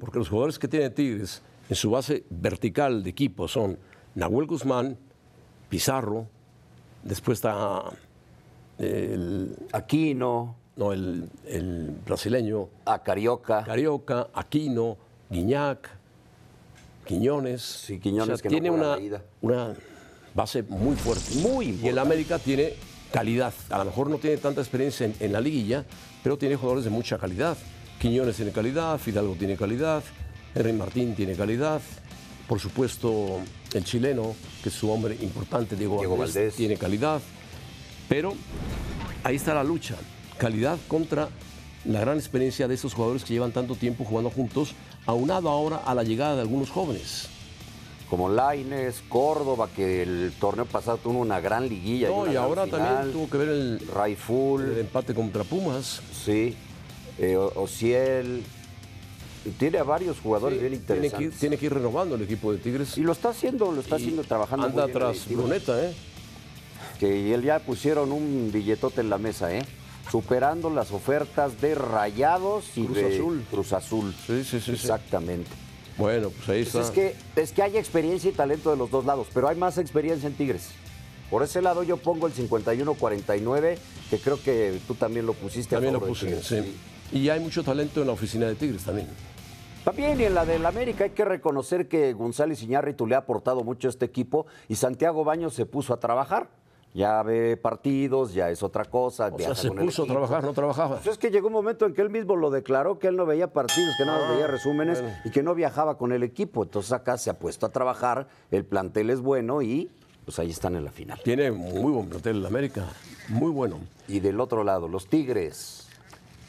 Porque 0.00 0.18
los 0.18 0.30
jugadores 0.30 0.58
que 0.58 0.66
tiene 0.66 0.88
Tigres 0.88 1.42
en 1.68 1.76
su 1.76 1.90
base 1.90 2.24
vertical 2.30 3.02
de 3.02 3.10
equipo 3.10 3.48
son 3.48 3.76
Nahuel 4.14 4.46
Guzmán, 4.46 4.96
Pizarro, 5.68 6.26
después 7.02 7.36
está 7.36 7.82
el 8.78 9.54
Aquino. 9.74 10.56
No, 10.74 10.94
el, 10.94 11.28
el 11.46 11.90
brasileño. 12.06 12.70
A 12.86 13.02
Carioca. 13.02 13.62
Carioca, 13.62 14.28
Aquino, 14.32 14.96
Guiñac, 15.28 15.90
Quiñones. 17.04 17.60
Sí, 17.60 17.98
Quiñones 18.00 18.40
que 18.40 18.48
tiene 18.48 18.70
una, 18.70 18.96
una 19.42 19.74
base 20.34 20.62
muy 20.62 20.96
fuerte. 20.96 21.34
Muy 21.42 21.78
Y 21.82 21.88
el 21.88 21.98
América 21.98 22.38
tiene 22.38 22.72
calidad. 23.12 23.52
A 23.68 23.76
lo 23.78 23.84
mejor 23.84 24.08
no 24.08 24.16
tiene 24.16 24.38
tanta 24.38 24.62
experiencia 24.62 25.10
en, 25.18 25.32
la 25.32 25.42
liguilla, 25.42 25.84
pero 26.22 26.36
tiene 26.38 26.56
jugadores 26.56 26.84
de 26.84 26.90
mucha 26.90 27.18
calidad. 27.18 27.56
Quiñones 28.00 28.36
tiene 28.36 28.52
calidad, 28.52 28.98
Fidalgo 28.98 29.34
tiene 29.34 29.56
calidad, 29.56 30.02
Henry 30.54 30.72
Martín 30.72 31.14
tiene 31.14 31.34
calidad. 31.34 31.80
Por 32.48 32.58
supuesto, 32.58 33.40
el 33.74 33.84
chileno, 33.84 34.34
que 34.62 34.70
es 34.70 34.74
su 34.74 34.90
hombre 34.90 35.16
importante, 35.20 35.76
Diego, 35.76 36.16
Valdés, 36.16 36.54
tiene 36.54 36.76
calidad. 36.76 37.20
Pero 38.08 38.34
ahí 39.22 39.36
está 39.36 39.54
la 39.54 39.62
lucha, 39.62 39.94
calidad 40.38 40.78
contra 40.88 41.28
la 41.84 42.00
gran 42.00 42.18
experiencia 42.18 42.68
de 42.68 42.74
esos 42.74 42.94
jugadores 42.94 43.24
que 43.24 43.32
llevan 43.32 43.52
tanto 43.52 43.74
tiempo 43.74 44.04
jugando 44.04 44.30
juntos, 44.30 44.74
aunado 45.06 45.48
ahora 45.48 45.76
a 45.76 45.94
la 45.94 46.02
llegada 46.02 46.34
de 46.34 46.42
algunos 46.42 46.70
jóvenes. 46.70 47.28
Como 48.10 48.28
Laines, 48.28 49.04
Córdoba, 49.08 49.68
que 49.74 50.02
el 50.02 50.32
torneo 50.40 50.66
pasado 50.66 50.98
tuvo 50.98 51.20
una 51.20 51.38
gran 51.38 51.68
liguilla. 51.68 52.08
No, 52.08 52.30
y, 52.30 52.34
ahora 52.34 52.66
también 52.66 53.12
tuvo 53.12 53.30
que 53.30 53.38
ver 53.38 53.48
el, 53.48 53.80
Raiful, 53.94 54.62
el 54.62 54.78
empate 54.78 55.14
contra 55.14 55.44
Pumas. 55.44 56.02
Sí, 56.24 56.56
eh, 57.18 57.36
Ociel. 57.36 58.42
Tiene 59.58 59.78
a 59.78 59.84
varios 59.84 60.18
jugadores 60.18 60.60
bien 60.60 60.74
interesantes. 60.74 61.38
Tiene 61.38 61.56
que, 61.56 61.66
ir, 61.66 61.72
renovando 61.72 62.16
el 62.16 62.22
equipo 62.22 62.52
de 62.52 62.58
Tigres. 62.58 62.98
Y 62.98 63.02
lo 63.02 63.12
está 63.12 63.28
haciendo, 63.28 63.70
lo 63.70 63.80
está 63.80 63.94
haciendo 63.94 64.24
trabajando. 64.24 64.66
Anda 64.66 64.88
tras 64.88 65.28
Bruneta, 65.28 65.82
¿eh? 65.82 65.94
que 66.98 67.32
él 67.32 67.42
ya 67.42 67.60
pusieron 67.60 68.12
un 68.12 68.50
billetote 68.52 69.00
en 69.00 69.08
la 69.08 69.18
mesa, 69.18 69.54
¿eh? 69.54 69.64
Superando 70.10 70.68
las 70.68 70.90
ofertas 70.90 71.60
de 71.60 71.74
Rayados 71.74 72.76
y 72.76 72.84
Cruz 72.84 72.96
de 72.96 73.14
Azul. 73.14 73.44
Cruz 73.50 73.72
Azul. 73.72 74.14
Sí, 74.26 74.44
sí, 74.44 74.60
sí. 74.60 74.72
Exactamente. 74.72 75.48
Bueno, 75.96 76.30
pues 76.30 76.48
ahí 76.48 76.64
pues 76.64 76.74
está. 76.74 76.80
es, 76.80 76.90
que, 76.90 77.40
es 77.40 77.52
que 77.52 77.62
hay 77.62 77.76
experiencia 77.76 78.30
y 78.30 78.32
talento 78.32 78.70
de 78.70 78.76
los 78.76 78.90
dos 78.90 79.04
lados, 79.04 79.26
pero 79.32 79.48
hay 79.48 79.56
más 79.56 79.78
experiencia 79.78 80.26
en 80.28 80.34
Tigres. 80.34 80.70
Por 81.30 81.42
ese 81.42 81.62
lado 81.62 81.82
yo 81.82 81.96
pongo 81.96 82.26
el 82.26 82.34
51-49, 82.34 83.78
que 84.10 84.18
creo 84.18 84.42
que 84.42 84.80
tú 84.88 84.94
también 84.94 85.26
lo 85.26 85.34
pusiste. 85.34 85.76
También 85.76 85.94
lo 85.94 86.00
puse, 86.00 86.42
sí. 86.42 86.76
Y 87.12 87.28
hay 87.28 87.40
mucho 87.40 87.62
talento 87.62 88.00
en 88.00 88.08
la 88.08 88.12
oficina 88.12 88.46
de 88.46 88.54
Tigres 88.54 88.84
también. 88.84 89.08
También 89.84 90.20
y 90.20 90.24
en 90.24 90.34
la 90.34 90.44
del 90.44 90.66
América 90.66 91.04
hay 91.04 91.10
que 91.10 91.24
reconocer 91.24 91.88
que 91.88 92.12
González 92.12 92.62
Iñárritu 92.62 93.06
le 93.06 93.14
ha 93.14 93.18
aportado 93.18 93.64
mucho 93.64 93.88
a 93.88 93.90
este 93.90 94.04
equipo 94.04 94.46
y 94.68 94.74
Santiago 94.74 95.24
Baños 95.24 95.54
se 95.54 95.64
puso 95.64 95.94
a 95.94 96.00
trabajar 96.00 96.50
ya 96.92 97.22
ve 97.22 97.56
partidos, 97.56 98.34
ya 98.34 98.50
es 98.50 98.62
otra 98.62 98.84
cosa. 98.84 99.28
O 99.32 99.38
sea, 99.38 99.54
se 99.54 99.70
puso 99.70 100.04
a 100.04 100.06
trabajar, 100.06 100.44
no 100.44 100.52
trabajaba. 100.52 100.96
Pues 100.96 101.06
es 101.06 101.18
que 101.18 101.30
llegó 101.30 101.46
un 101.46 101.52
momento 101.52 101.86
en 101.86 101.94
que 101.94 102.02
él 102.02 102.10
mismo 102.10 102.36
lo 102.36 102.50
declaró, 102.50 102.98
que 102.98 103.08
él 103.08 103.16
no 103.16 103.26
veía 103.26 103.52
partidos, 103.52 103.94
que 103.96 104.04
no 104.04 104.12
ah, 104.12 104.32
veía 104.32 104.46
resúmenes 104.46 105.02
y 105.24 105.30
que 105.30 105.42
no 105.42 105.54
viajaba 105.54 105.96
con 105.96 106.12
el 106.12 106.22
equipo. 106.22 106.62
Entonces 106.62 106.92
acá 106.92 107.16
se 107.18 107.30
ha 107.30 107.38
puesto 107.38 107.66
a 107.66 107.68
trabajar, 107.70 108.28
el 108.50 108.64
plantel 108.64 109.10
es 109.10 109.20
bueno 109.20 109.62
y 109.62 109.90
pues 110.24 110.38
ahí 110.38 110.50
están 110.50 110.76
en 110.76 110.84
la 110.84 110.90
final. 110.90 111.20
Tiene 111.22 111.50
muy 111.50 111.92
buen 111.92 112.08
plantel 112.08 112.38
en 112.38 112.46
América, 112.46 112.86
muy 113.28 113.50
bueno. 113.50 113.78
Y 114.08 114.20
del 114.20 114.40
otro 114.40 114.64
lado, 114.64 114.88
los 114.88 115.06
Tigres. 115.06 115.88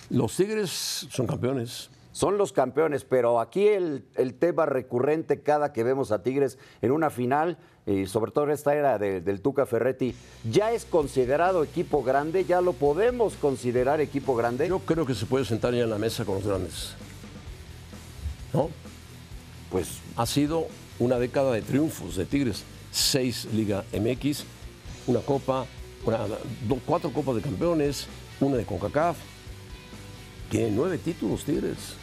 Los 0.10 0.36
Tigres 0.36 1.08
son 1.10 1.28
campeones. 1.28 1.90
Son 2.12 2.38
los 2.38 2.52
campeones, 2.52 3.06
pero 3.06 3.40
aquí 3.40 3.68
el, 3.68 4.06
el 4.16 4.34
tema 4.34 4.66
recurrente 4.66 5.42
cada 5.42 5.72
que 5.72 5.84
vemos 5.84 6.12
a 6.12 6.24
Tigres 6.24 6.58
en 6.82 6.92
una 6.92 7.10
final 7.10 7.58
y 7.86 8.06
sobre 8.06 8.32
todo 8.32 8.46
en 8.46 8.52
esta 8.52 8.76
era 8.76 9.00
del 9.00 9.42
Tuca 9.42 9.66
Ferretti, 9.66 10.14
¿ya 10.50 10.72
es 10.72 10.86
considerado 10.86 11.64
equipo 11.64 12.04
grande? 12.04 12.46
¿Ya 12.46 12.62
lo 12.62 12.74
podemos 12.74 13.36
considerar 13.36 14.02
equipo 14.02 14.36
grande? 14.36 14.68
Yo 14.68 14.80
creo 14.80 15.06
que 15.06 15.16
se 15.16 15.26
puede 15.26 15.46
sentar 15.46 15.74
ya 15.74 15.84
en 15.84 15.90
la 15.90 15.98
mesa 15.98 16.24
con 16.24 16.36
los 16.36 16.46
grandes. 16.46 16.94
¿No? 18.54 18.70
Pues 19.72 20.00
ha 20.16 20.26
sido 20.26 20.68
una 21.00 21.18
década 21.18 21.54
de 21.54 21.62
triunfos 21.62 22.18
de 22.18 22.26
Tigres. 22.26 22.64
Seis 22.92 23.48
Liga 23.54 23.84
MX, 23.94 24.44
una 25.08 25.22
copa, 25.22 25.66
cuatro 26.86 27.12
copas 27.12 27.36
de 27.36 27.42
campeones, 27.42 28.06
una 28.42 28.58
de 28.58 28.66
CONCACAF. 28.66 29.18
Tiene 30.50 30.72
nueve 30.72 30.98
títulos 30.98 31.46
Tigres. 31.46 31.96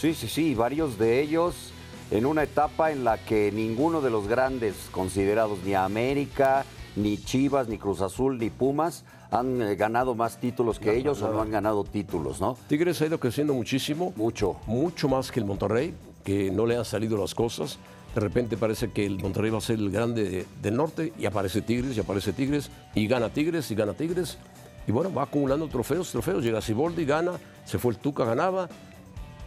Sí, 0.00 0.14
sí, 0.14 0.28
sí, 0.28 0.54
varios 0.54 0.98
de 0.98 1.20
ellos 1.20 1.72
en 2.10 2.24
una 2.24 2.44
etapa 2.44 2.90
en 2.90 3.04
la 3.04 3.18
que 3.18 3.52
ninguno 3.52 4.00
de 4.00 4.08
los 4.08 4.28
grandes 4.28 4.74
considerados, 4.90 5.58
ni 5.62 5.74
América, 5.74 6.64
ni 6.96 7.18
Chivas, 7.18 7.68
ni 7.68 7.76
Cruz 7.76 8.00
Azul, 8.00 8.38
ni 8.38 8.48
Pumas, 8.48 9.04
han 9.30 9.60
eh, 9.60 9.76
ganado 9.76 10.14
más 10.14 10.40
títulos 10.40 10.78
que 10.78 10.96
ellos 10.96 11.20
o 11.20 11.30
no 11.30 11.42
han 11.42 11.50
ganado 11.50 11.84
títulos, 11.84 12.40
¿no? 12.40 12.56
Tigres 12.66 13.02
ha 13.02 13.06
ido 13.08 13.20
creciendo 13.20 13.52
muchísimo. 13.52 14.14
Mucho. 14.16 14.56
Mucho 14.66 15.06
más 15.06 15.30
que 15.30 15.38
el 15.38 15.44
Monterrey, 15.44 15.92
que 16.24 16.50
no 16.50 16.64
le 16.64 16.78
han 16.78 16.86
salido 16.86 17.18
las 17.18 17.34
cosas. 17.34 17.78
De 18.14 18.22
repente 18.22 18.56
parece 18.56 18.92
que 18.92 19.04
el 19.04 19.18
Monterrey 19.18 19.50
va 19.50 19.58
a 19.58 19.60
ser 19.60 19.78
el 19.78 19.90
grande 19.90 20.46
del 20.62 20.76
norte 20.76 21.12
y 21.18 21.26
aparece 21.26 21.60
Tigres 21.60 21.94
y 21.98 22.00
aparece 22.00 22.32
Tigres 22.32 22.70
y 22.94 23.06
gana 23.06 23.28
Tigres 23.28 23.70
y 23.70 23.74
gana 23.74 23.92
Tigres. 23.92 24.38
Y 24.86 24.92
bueno, 24.92 25.12
va 25.12 25.24
acumulando 25.24 25.68
trofeos, 25.68 26.10
trofeos. 26.10 26.42
Llega 26.42 26.62
Siboldi, 26.62 27.04
gana, 27.04 27.32
se 27.66 27.78
fue 27.78 27.92
el 27.92 27.98
Tuca, 27.98 28.24
ganaba. 28.24 28.66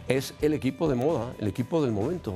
Es 0.08 0.34
el 0.42 0.52
equipo 0.52 0.88
de 0.88 0.96
moda, 0.96 1.34
el 1.38 1.48
equipo 1.48 1.82
del 1.82 1.92
momento 1.92 2.34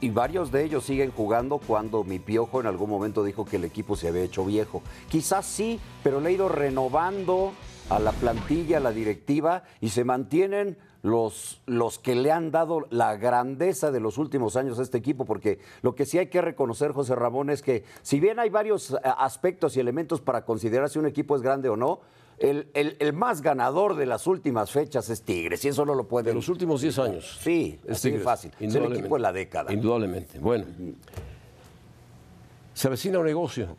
y 0.00 0.10
varios 0.10 0.52
de 0.52 0.64
ellos 0.64 0.84
siguen 0.84 1.10
jugando 1.10 1.58
cuando 1.58 2.04
mi 2.04 2.18
piojo 2.18 2.60
en 2.60 2.66
algún 2.66 2.88
momento 2.88 3.24
dijo 3.24 3.44
que 3.44 3.56
el 3.56 3.64
equipo 3.64 3.96
se 3.96 4.08
había 4.08 4.22
hecho 4.22 4.44
viejo. 4.44 4.82
Quizás 5.08 5.44
sí, 5.46 5.80
pero 6.02 6.20
le 6.20 6.28
ha 6.28 6.32
ido 6.32 6.48
renovando 6.48 7.52
a 7.90 7.98
la 7.98 8.12
plantilla, 8.12 8.76
a 8.76 8.80
la 8.80 8.92
directiva 8.92 9.64
y 9.80 9.88
se 9.88 10.04
mantienen 10.04 10.76
los, 11.02 11.60
los 11.66 11.98
que 11.98 12.14
le 12.14 12.32
han 12.32 12.50
dado 12.50 12.86
la 12.90 13.16
grandeza 13.16 13.90
de 13.90 14.00
los 14.00 14.18
últimos 14.18 14.56
años 14.56 14.78
a 14.78 14.82
este 14.82 14.98
equipo, 14.98 15.24
porque 15.24 15.58
lo 15.82 15.94
que 15.94 16.06
sí 16.06 16.18
hay 16.18 16.26
que 16.26 16.42
reconocer, 16.42 16.92
José 16.92 17.14
Ramón, 17.14 17.50
es 17.50 17.62
que 17.62 17.84
si 18.02 18.20
bien 18.20 18.38
hay 18.38 18.50
varios 18.50 18.92
eh, 18.92 18.96
aspectos 19.02 19.76
y 19.76 19.80
elementos 19.80 20.20
para 20.20 20.44
considerar 20.44 20.90
si 20.90 20.98
un 20.98 21.06
equipo 21.06 21.34
es 21.34 21.42
grande 21.42 21.68
o 21.68 21.76
no, 21.76 22.00
el, 22.40 23.12
más 23.14 23.42
ganador 23.42 23.96
de 23.96 24.06
las 24.06 24.26
últimas 24.26 24.70
fechas 24.70 25.08
es 25.10 25.22
Tigres, 25.22 25.64
y 25.64 25.68
eso 25.68 25.84
no 25.84 25.94
lo 25.94 26.06
puede. 26.06 26.28
De 26.28 26.34
los 26.34 26.48
últimos 26.48 26.80
10 26.80 26.98
años. 26.98 27.38
Sí, 27.40 27.78
es 27.86 28.04
muy 28.04 28.18
fácil. 28.18 28.52
Es 28.60 28.74
el 28.74 28.92
equipo 28.92 29.16
de 29.16 29.22
la 29.22 29.32
década. 29.32 29.72
Indudablemente. 29.72 30.38
Bueno, 30.38 30.66
se 32.74 32.86
avecina 32.86 33.18
un 33.18 33.26
negocio, 33.26 33.76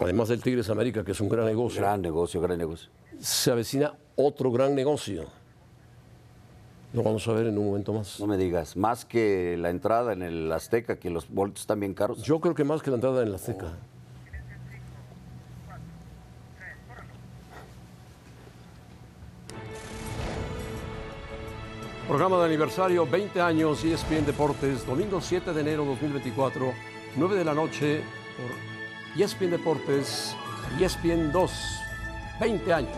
además 0.00 0.28
del 0.28 0.42
Tigres 0.42 0.68
América, 0.68 1.04
que 1.04 1.12
es 1.12 1.20
un 1.20 1.28
gran 1.28 1.46
negocio. 1.46 1.80
Gran 1.80 2.02
negocio, 2.02 2.40
gran 2.40 2.58
negocio. 2.58 2.90
Se 3.20 3.50
avecina 3.50 3.94
otro 4.16 4.50
gran 4.50 4.74
negocio. 4.74 5.26
Lo 6.92 7.02
vamos 7.02 7.26
a 7.28 7.32
ver 7.32 7.46
en 7.46 7.58
un 7.58 7.66
momento 7.66 7.92
más. 7.92 8.18
No 8.20 8.26
me 8.26 8.36
digas, 8.36 8.76
más 8.76 9.04
que 9.04 9.56
la 9.58 9.70
entrada 9.70 10.12
en 10.12 10.22
el 10.22 10.50
Azteca, 10.50 10.98
que 10.98 11.10
los 11.10 11.28
boletos 11.28 11.60
están 11.62 11.80
bien 11.80 11.94
caros. 11.94 12.22
Yo 12.22 12.40
creo 12.40 12.54
que 12.54 12.64
más 12.64 12.82
que 12.82 12.90
la 12.90 12.96
entrada 12.96 13.22
en 13.22 13.28
el 13.28 13.34
Azteca. 13.34 13.72
Programa 22.08 22.38
de 22.38 22.44
aniversario 22.44 23.04
20 23.04 23.40
años 23.40 23.82
ESPN 23.82 24.24
Deportes, 24.24 24.86
domingo 24.86 25.20
7 25.20 25.52
de 25.52 25.60
enero 25.60 25.84
2024, 25.84 26.72
9 27.16 27.34
de 27.34 27.44
la 27.44 27.52
noche 27.52 28.00
por 28.36 29.20
ESPN 29.20 29.50
Deportes, 29.50 30.36
ESPN 30.78 31.32
2, 31.32 31.52
20 32.38 32.72
años. 32.72 32.96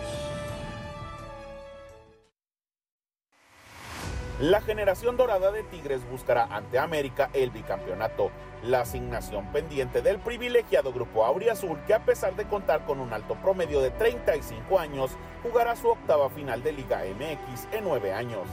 La 4.41 4.61
generación 4.61 5.17
dorada 5.17 5.53
de 5.53 5.63
Tigres 5.63 6.03
buscará 6.11 6.45
ante 6.45 6.79
América 6.79 7.31
el 7.33 7.51
bicampeonato, 7.51 8.31
la 8.63 8.83
asignación 8.83 9.51
pendiente 9.53 10.03
del 10.03 10.19
privilegiado 10.19 10.93
grupo 10.93 11.25
Auriazul 11.25 11.79
que 11.87 11.95
a 11.95 12.05
pesar 12.05 12.37
de 12.37 12.45
contar 12.45 12.85
con 12.85 13.01
un 13.01 13.15
alto 13.15 13.37
promedio 13.37 13.81
de 13.81 13.91
35 13.91 14.79
años, 14.79 15.13
jugará 15.43 15.75
su 15.77 15.89
octava 15.89 16.29
final 16.29 16.63
de 16.63 16.73
Liga 16.73 17.01
MX 17.05 17.69
en 17.73 17.85
9 17.85 18.13
años. 18.13 18.47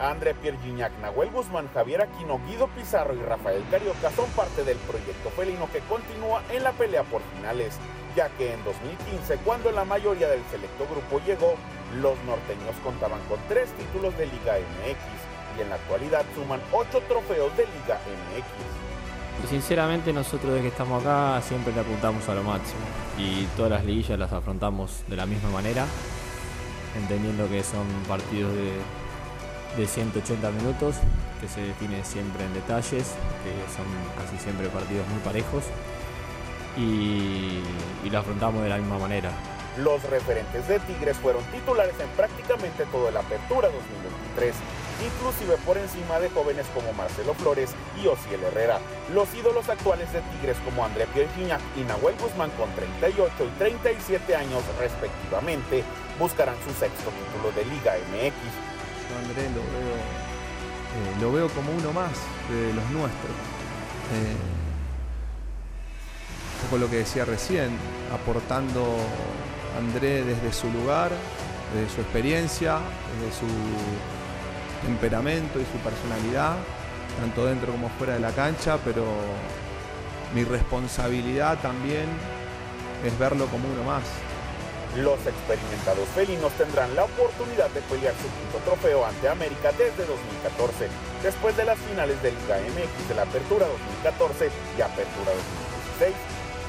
André 0.00 0.34
Pierre 0.34 0.58
Gignac, 0.62 0.92
Nahuel 1.00 1.30
Guzmán, 1.30 1.68
Javier 1.72 2.02
Aquino, 2.02 2.40
Guido 2.46 2.68
Pizarro 2.68 3.14
y 3.14 3.22
Rafael 3.22 3.62
Carioca 3.70 4.10
son 4.10 4.28
parte 4.30 4.64
del 4.64 4.76
proyecto 4.78 5.30
felino 5.30 5.68
que 5.72 5.80
continúa 5.80 6.42
en 6.50 6.64
la 6.64 6.72
pelea 6.72 7.04
por 7.04 7.22
finales, 7.36 7.78
ya 8.16 8.28
que 8.30 8.52
en 8.52 8.64
2015, 8.64 9.36
cuando 9.44 9.70
la 9.70 9.84
mayoría 9.84 10.28
del 10.28 10.42
selecto 10.50 10.86
grupo 10.90 11.24
llegó, 11.24 11.54
los 12.00 12.18
norteños 12.24 12.74
contaban 12.82 13.20
con 13.28 13.38
tres 13.48 13.70
títulos 13.72 14.16
de 14.18 14.26
Liga 14.26 14.54
MX 14.58 15.58
y 15.58 15.62
en 15.62 15.70
la 15.70 15.76
actualidad 15.76 16.24
suman 16.34 16.60
ocho 16.72 17.00
trofeos 17.06 17.56
de 17.56 17.64
Liga 17.64 18.00
MX. 18.34 19.48
Sinceramente 19.48 20.12
nosotros 20.12 20.52
desde 20.52 20.62
que 20.62 20.68
estamos 20.68 21.02
acá 21.02 21.40
siempre 21.42 21.72
le 21.72 21.80
apuntamos 21.80 22.28
a 22.28 22.34
lo 22.34 22.42
máximo 22.42 22.80
y 23.18 23.44
todas 23.56 23.70
las 23.70 23.84
liguillas 23.84 24.18
las 24.18 24.32
afrontamos 24.32 25.02
de 25.08 25.16
la 25.16 25.26
misma 25.26 25.50
manera, 25.50 25.86
entendiendo 26.96 27.48
que 27.48 27.62
son 27.62 27.86
partidos 28.08 28.54
de, 28.54 28.72
de 29.76 29.86
180 29.86 30.50
minutos, 30.50 30.96
que 31.40 31.48
se 31.48 31.60
define 31.60 32.04
siempre 32.04 32.44
en 32.44 32.54
detalles, 32.54 33.14
que 33.42 33.52
son 33.74 33.86
casi 34.16 34.38
siempre 34.42 34.68
partidos 34.68 35.06
muy 35.08 35.18
parejos 35.20 35.64
y, 36.76 37.60
y 38.06 38.14
afrontamos 38.14 38.62
de 38.62 38.68
la 38.68 38.78
misma 38.78 38.98
manera. 38.98 39.30
Los 39.78 40.02
referentes 40.04 40.68
de 40.68 40.78
Tigres 40.80 41.16
fueron 41.16 41.42
titulares 41.46 41.94
en 41.98 42.08
prácticamente 42.10 42.84
toda 42.92 43.10
la 43.10 43.20
apertura 43.20 43.68
2023, 43.68 44.54
inclusive 45.02 45.56
por 45.66 45.76
encima 45.76 46.20
de 46.20 46.30
jóvenes 46.30 46.66
como 46.72 46.92
Marcelo 46.92 47.34
Flores 47.34 47.74
y 48.00 48.06
Osiel 48.06 48.44
Herrera. 48.44 48.78
Los 49.12 49.34
ídolos 49.34 49.68
actuales 49.68 50.12
de 50.12 50.20
Tigres 50.20 50.56
como 50.64 50.84
André 50.84 51.06
Pierre 51.12 51.28
Gignac 51.34 51.60
y 51.76 51.80
Nahuel 51.80 52.14
Guzmán 52.20 52.50
con 52.52 52.70
38 52.76 53.32
y 53.40 53.58
37 53.58 54.36
años 54.36 54.62
respectivamente 54.78 55.82
buscarán 56.20 56.56
su 56.62 56.70
sexto 56.78 57.10
título 57.10 57.50
de 57.56 57.64
Liga 57.64 57.94
MX. 58.14 58.73
Yo 59.10 59.20
lo 59.20 59.34
veo, 59.34 59.96
eh, 60.94 61.20
lo 61.20 61.32
veo 61.32 61.48
como 61.48 61.72
uno 61.72 61.92
más 61.92 62.12
de 62.50 62.72
los 62.72 62.90
nuestros. 62.90 63.32
Eh, 64.12 64.36
poco 66.64 66.78
lo 66.78 66.88
que 66.88 66.96
decía 66.96 67.24
recién, 67.24 67.76
aportando 68.12 68.96
André 69.78 70.24
desde 70.24 70.52
su 70.52 70.70
lugar, 70.70 71.10
desde 71.74 71.94
su 71.94 72.00
experiencia, 72.00 72.78
desde 73.20 73.40
su 73.40 73.46
temperamento 74.86 75.60
y 75.60 75.64
su 75.64 75.78
personalidad, 75.78 76.56
tanto 77.20 77.46
dentro 77.46 77.72
como 77.72 77.88
fuera 77.90 78.14
de 78.14 78.20
la 78.20 78.30
cancha, 78.30 78.78
pero 78.84 79.04
mi 80.34 80.44
responsabilidad 80.44 81.58
también 81.60 82.06
es 83.04 83.18
verlo 83.18 83.46
como 83.46 83.68
uno 83.68 83.84
más. 83.84 84.04
Los 84.96 85.18
experimentados 85.26 86.06
felinos 86.14 86.52
tendrán 86.52 86.94
la 86.94 87.02
oportunidad 87.04 87.68
de 87.70 87.80
pelear 87.90 88.14
su 88.14 88.30
quinto 88.30 88.62
trofeo 88.64 89.04
ante 89.04 89.28
América 89.28 89.72
desde 89.74 90.06
2014, 90.06 90.86
después 91.20 91.56
de 91.56 91.64
las 91.64 91.78
finales 91.78 92.22
de 92.22 92.30
Liga 92.30 92.62
de 92.62 93.14
la 93.14 93.22
Apertura 93.22 93.66
2014 94.06 94.50
y 94.78 94.82
Apertura 94.82 95.34
2016. 95.98 96.14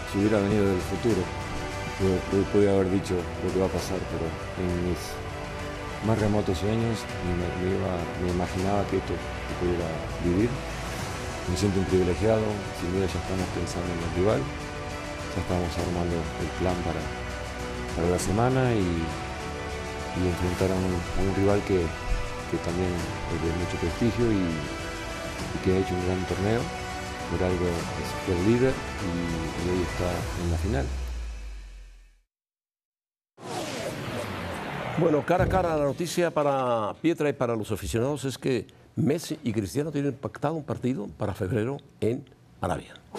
Si 0.10 0.18
hubiera 0.18 0.42
venido 0.42 0.66
del 0.66 0.82
futuro, 0.90 1.22
podía 2.50 2.74
haber 2.74 2.90
dicho 2.90 3.14
lo 3.14 3.54
que 3.54 3.60
va 3.60 3.68
a 3.68 3.78
pasar, 3.78 4.02
pero 4.10 4.26
en 4.58 4.90
mis 4.90 4.98
más 6.02 6.18
remotos 6.18 6.58
sueños 6.58 7.06
me, 7.30 8.30
imaginaba 8.30 8.86
que 8.90 8.98
esto 8.98 9.14
pudiera 9.62 9.86
vivir. 10.26 10.50
Me 11.46 11.58
siento 11.58 11.78
un 11.78 11.86
privilegiado, 11.86 12.42
sin 12.82 12.90
duda 12.90 13.06
ya 13.06 13.22
estamos 13.22 13.46
pensando 13.54 13.86
en 13.94 14.02
el 14.02 14.12
rival, 14.18 14.42
ya 14.42 15.42
estamos 15.46 15.70
armando 15.78 16.18
el 16.42 16.50
plan 16.58 16.74
para, 16.82 17.02
para 17.96 18.10
la 18.10 18.20
semana 18.20 18.74
y, 18.74 18.78
y 18.80 20.28
enfrentar 20.28 20.72
a 20.72 20.76
un, 20.76 21.36
rival 21.36 21.62
que, 21.62 21.82
que 22.52 22.58
también 22.64 22.92
es 23.34 23.42
de 23.42 23.50
mucho 23.64 23.78
prestigio 23.80 24.32
y, 24.32 24.46
que 25.64 25.72
ha 25.72 25.80
hecho 25.80 25.94
un 25.94 26.06
gran 26.06 26.26
torneo. 26.26 26.62
Por 27.32 27.42
algo 27.42 27.66
es 27.66 28.36
el 28.36 28.46
líder 28.46 28.74
y, 28.74 29.68
y 29.68 29.72
hoy 29.72 29.82
está 29.82 30.12
en 30.44 30.52
la 30.52 30.58
final. 30.58 30.86
Bueno, 34.98 35.26
cara 35.26 35.46
a 35.46 35.48
cara, 35.48 35.76
la 35.76 35.84
noticia 35.84 36.32
para 36.32 36.94
Pietra 37.02 37.30
y 37.30 37.34
para 37.34 37.56
los 37.56 37.72
aficionados 37.72 38.26
es 38.26 38.38
que 38.38 38.68
Messi 38.96 39.38
y 39.44 39.52
Cristiano 39.52 39.92
tienen 39.92 40.14
pactado 40.14 40.54
un 40.54 40.64
partido 40.64 41.08
para 41.18 41.34
febrero 41.34 41.78
en 42.00 42.24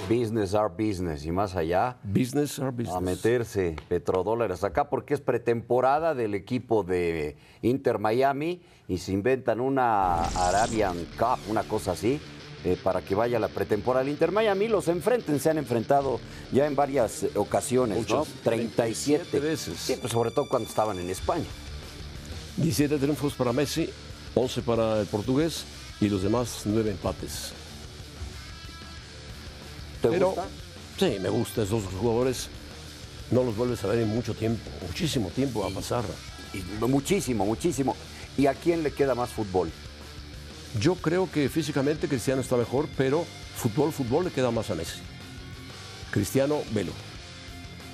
Business 0.08 0.54
are 0.54 0.68
business 0.68 1.24
y 1.24 1.32
más 1.32 1.56
allá. 1.56 1.96
Business 2.04 2.58
are 2.58 2.70
business. 2.70 2.94
A 2.94 3.00
meterse 3.00 3.76
petrodólares 3.88 4.62
acá 4.62 4.88
porque 4.88 5.14
es 5.14 5.20
pretemporada 5.20 6.14
del 6.14 6.34
equipo 6.34 6.82
de 6.84 7.36
Inter 7.62 7.98
Miami 7.98 8.60
y 8.88 8.98
se 8.98 9.12
inventan 9.12 9.60
una 9.60 10.22
Arabian 10.24 10.96
Cup, 11.18 11.38
una 11.48 11.62
cosa 11.62 11.92
así, 11.92 12.20
eh, 12.64 12.76
para 12.82 13.00
que 13.00 13.14
vaya 13.14 13.38
la 13.38 13.48
pretemporada 13.48 14.04
del 14.04 14.12
Inter 14.12 14.32
Miami. 14.32 14.68
Los 14.68 14.88
enfrenten, 14.88 15.40
se 15.40 15.50
han 15.50 15.58
enfrentado 15.58 16.20
ya 16.52 16.66
en 16.66 16.76
varias 16.76 17.26
ocasiones, 17.34 17.98
Muchas, 17.98 18.18
¿no? 18.18 18.24
37 18.44 19.24
37 19.30 19.40
veces. 19.40 19.78
Sí, 19.78 19.96
pues 20.00 20.12
sobre 20.12 20.30
todo 20.30 20.46
cuando 20.48 20.68
estaban 20.68 20.98
en 20.98 21.08
España. 21.08 21.46
17 22.58 22.98
triunfos 22.98 23.34
para 23.34 23.52
Messi, 23.52 23.90
11 24.34 24.62
para 24.62 25.00
el 25.00 25.06
portugués 25.06 25.64
y 26.00 26.08
los 26.08 26.22
demás 26.22 26.62
9 26.64 26.90
empates. 26.90 27.52
¿Te 30.10 30.14
Pero 30.14 30.26
gusta? 30.28 30.46
sí, 30.98 31.18
me 31.20 31.28
gusta 31.28 31.62
esos 31.62 31.84
jugadores. 31.84 32.48
No 33.30 33.42
los 33.42 33.56
vuelves 33.56 33.82
a 33.84 33.88
ver 33.88 34.00
en 34.00 34.08
mucho 34.08 34.34
tiempo, 34.34 34.70
muchísimo 34.86 35.30
tiempo 35.30 35.60
va 35.60 35.68
a 35.68 35.70
pasar. 35.70 36.04
Y 36.54 36.58
muchísimo, 36.86 37.44
muchísimo. 37.44 37.96
¿Y 38.38 38.46
a 38.46 38.54
quién 38.54 38.82
le 38.82 38.92
queda 38.92 39.14
más 39.14 39.30
fútbol? 39.30 39.70
Yo 40.80 40.94
creo 40.94 41.30
que 41.30 41.48
físicamente 41.48 42.06
Cristiano 42.06 42.40
está 42.40 42.56
mejor, 42.56 42.86
pero 42.96 43.24
fútbol, 43.56 43.92
fútbol 43.92 44.24
le 44.26 44.30
queda 44.30 44.50
más 44.50 44.70
a 44.70 44.74
Messi. 44.74 45.00
Cristiano, 46.10 46.60
velo. 46.72 46.92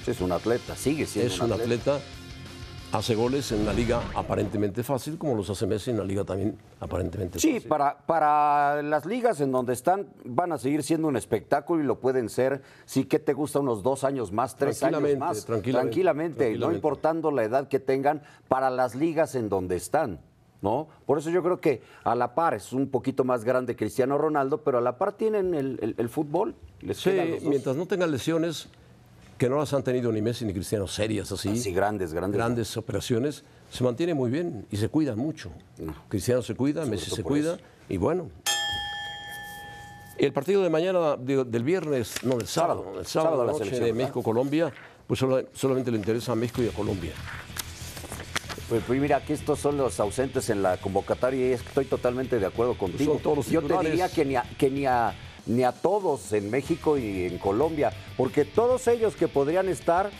Es 0.06 0.20
un 0.20 0.32
atleta, 0.32 0.76
sigue 0.76 1.06
siendo 1.06 1.32
Es 1.32 1.40
un 1.40 1.52
atleta, 1.52 2.00
hace 2.92 3.14
goles 3.14 3.50
en 3.52 3.64
la 3.64 3.72
liga 3.72 4.02
aparentemente 4.14 4.82
fácil, 4.82 5.16
como 5.18 5.34
los 5.34 5.48
hace 5.48 5.66
Messi 5.66 5.90
en 5.90 5.98
la 5.98 6.04
liga 6.04 6.24
también 6.24 6.56
aparentemente 6.80 7.38
Sí, 7.38 7.54
fácil. 7.54 7.68
para, 7.68 7.98
para 8.06 8.82
las 8.82 9.06
ligas 9.06 9.40
en 9.40 9.50
donde 9.50 9.72
están 9.72 10.08
van 10.24 10.52
a 10.52 10.58
seguir 10.58 10.82
siendo 10.82 11.08
un 11.08 11.16
espectáculo 11.16 11.82
y 11.82 11.86
lo 11.86 12.00
pueden 12.00 12.28
ser, 12.28 12.62
sí 12.84 13.04
que 13.04 13.18
te 13.18 13.32
gusta 13.32 13.60
unos 13.60 13.82
dos 13.82 14.04
años 14.04 14.30
más, 14.32 14.56
tres 14.56 14.82
años 14.82 15.00
más, 15.18 15.44
tranquilamente, 15.46 15.82
tranquilamente, 16.46 16.58
no 16.58 16.72
importando 16.72 17.30
la 17.30 17.44
edad 17.44 17.68
que 17.68 17.80
tengan, 17.80 18.22
para 18.48 18.68
las 18.70 18.94
ligas 18.94 19.34
en 19.34 19.48
donde 19.48 19.76
están. 19.76 20.20
¿No? 20.60 20.86
Por 21.06 21.18
eso 21.18 21.28
yo 21.30 21.42
creo 21.42 21.60
que 21.60 21.82
a 22.04 22.14
la 22.14 22.36
par 22.36 22.54
es 22.54 22.72
un 22.72 22.88
poquito 22.88 23.24
más 23.24 23.42
grande 23.42 23.74
Cristiano 23.74 24.16
Ronaldo, 24.16 24.62
pero 24.62 24.78
a 24.78 24.80
la 24.80 24.96
par 24.96 25.14
tienen 25.14 25.54
el, 25.54 25.76
el- 25.82 25.96
el 25.98 26.08
fútbol. 26.08 26.54
Les 26.82 26.98
Sí, 26.98 27.10
mientras 27.42 27.74
no 27.74 27.86
tengan 27.86 28.12
lesiones, 28.12 28.68
que 29.42 29.48
no 29.48 29.58
las 29.58 29.72
han 29.74 29.82
tenido 29.82 30.12
ni 30.12 30.22
Messi 30.22 30.44
ni 30.44 30.52
Cristiano 30.52 30.86
serias 30.86 31.32
así, 31.32 31.48
Así 31.48 31.72
grandes, 31.72 32.12
grandes. 32.12 32.38
grandes 32.38 32.76
operaciones, 32.76 33.42
se 33.72 33.82
mantiene 33.82 34.14
muy 34.14 34.30
bien 34.30 34.64
y 34.70 34.76
se 34.76 34.88
cuidan 34.88 35.18
mucho. 35.18 35.50
Cristiano 36.08 36.42
se 36.42 36.54
cuida, 36.54 36.86
Messi 36.86 37.10
se 37.10 37.24
cuida 37.24 37.54
eso. 37.54 37.62
y 37.88 37.96
bueno. 37.96 38.30
El 40.16 40.32
partido 40.32 40.62
de 40.62 40.70
mañana, 40.70 41.16
de- 41.16 41.42
del 41.42 41.64
viernes, 41.64 42.14
no, 42.22 42.36
del 42.36 42.46
sábado, 42.46 42.82
Sábado. 42.84 43.00
el 43.00 43.06
sábado, 43.06 43.30
Sábado 43.38 43.58
la 43.58 43.64
noche 43.64 43.80
de. 43.84 43.92
México-Colombia, 43.92 44.72
pues 45.08 45.18
solo- 45.18 45.42
solamente 45.54 45.90
le 45.90 45.96
interesa 45.98 46.30
a 46.30 46.34
México 46.36 46.62
y 46.62 46.68
a 46.68 46.72
Colombia. 46.72 47.10
Pues, 48.68 48.84
pues 48.86 49.00
mira, 49.00 49.16
aquí 49.16 49.32
estos 49.32 49.58
son 49.58 49.76
los 49.76 49.98
ausentes 49.98 50.50
en 50.50 50.62
la 50.62 50.76
convocatoria 50.76 51.48
y 51.48 51.52
es 51.54 51.62
que 51.62 51.68
estoy 51.68 51.84
totalmente 51.86 52.38
de 52.38 52.46
acuerdo 52.46 52.78
contigo. 52.78 53.14
Son 53.14 53.22
todos 53.24 53.38
los 53.38 53.46
Yo 53.48 53.60
te 53.60 53.76
diría 53.80 54.08
que 54.08 54.24
ni 54.24 54.36
a, 54.36 54.44
que 54.56 54.70
ni 54.70 54.86
a 54.86 55.12
ni 55.46 55.64
a 55.64 55.72
todos 55.72 56.32
en 56.32 56.50
México 56.50 56.98
y 56.98 57.26
en 57.26 57.38
Colombia, 57.38 57.92
porque 58.16 58.44
todos 58.44 58.86
ellos 58.88 59.16
que 59.16 59.28
podrían 59.28 59.68
estar 59.68 60.10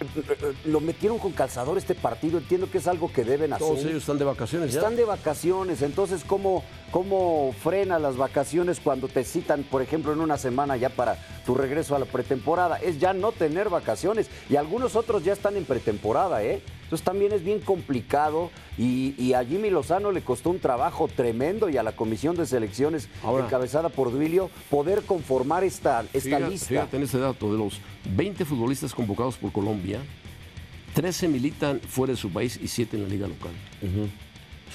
eh, 0.00 0.54
lo 0.64 0.80
metieron 0.80 1.18
con 1.18 1.32
calzador 1.32 1.78
este 1.78 1.94
partido. 1.94 2.38
Entiendo 2.38 2.70
que 2.70 2.78
es 2.78 2.86
algo 2.86 3.12
que 3.12 3.24
deben 3.24 3.52
hacer. 3.52 3.66
Todos 3.66 3.84
ellos 3.84 4.02
están 4.02 4.18
de 4.18 4.24
vacaciones 4.24 4.72
ya. 4.72 4.80
Están 4.80 4.96
de 4.96 5.04
vacaciones, 5.04 5.82
entonces 5.82 6.24
¿cómo, 6.24 6.64
cómo 6.90 7.54
frena 7.62 7.98
las 7.98 8.16
vacaciones 8.16 8.80
cuando 8.80 9.08
te 9.08 9.24
citan, 9.24 9.62
por 9.62 9.82
ejemplo, 9.82 10.12
en 10.12 10.20
una 10.20 10.36
semana 10.36 10.76
ya 10.76 10.88
para 10.90 11.16
tu 11.46 11.54
regreso 11.54 11.94
a 11.94 11.98
la 11.98 12.06
pretemporada. 12.06 12.76
Es 12.76 12.98
ya 12.98 13.12
no 13.12 13.32
tener 13.32 13.68
vacaciones 13.68 14.28
y 14.48 14.56
algunos 14.56 14.96
otros 14.96 15.24
ya 15.24 15.32
están 15.32 15.56
en 15.56 15.64
pretemporada, 15.64 16.42
¿eh? 16.42 16.62
Entonces 16.84 17.04
también 17.04 17.32
es 17.32 17.42
bien 17.42 17.60
complicado 17.60 18.50
y, 18.78 19.32
a 19.34 19.44
Jimmy 19.44 19.70
Lozano 19.70 20.12
le 20.12 20.22
costó 20.22 20.50
un 20.50 20.60
trabajo 20.60 21.08
tremendo 21.08 21.68
y 21.68 21.76
a 21.76 21.82
la 21.82 21.92
comisión 21.92 22.36
de 22.36 22.46
selecciones 22.46 23.08
encabezada 23.24 23.88
por 23.88 24.12
Duilio 24.12 24.50
poder 24.70 25.02
conformar 25.02 25.64
esta, 25.64 26.04
esta 26.12 26.38
lista. 26.38 26.68
Fíjate 26.68 26.96
en 26.96 27.02
ese 27.02 27.18
dato, 27.18 27.50
de 27.50 27.58
los 27.58 27.80
20 28.14 28.44
futbolistas 28.44 28.94
convocados 28.94 29.36
por 29.36 29.50
Colombia, 29.50 30.00
13 30.94 31.28
militan 31.28 31.80
fuera 31.80 32.12
de 32.12 32.16
su 32.16 32.30
país 32.30 32.58
y 32.62 32.68
7 32.68 32.96
en 32.96 33.02
la 33.02 33.08
liga 33.08 33.26
local. 33.26 33.52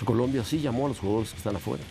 Colombia 0.06 0.44
sí 0.44 0.60
llamó 0.60 0.86
a 0.86 0.90
los 0.90 1.00
jugadores 1.00 1.32
que 1.32 1.38
están 1.38 1.56
afuera. 1.56 1.84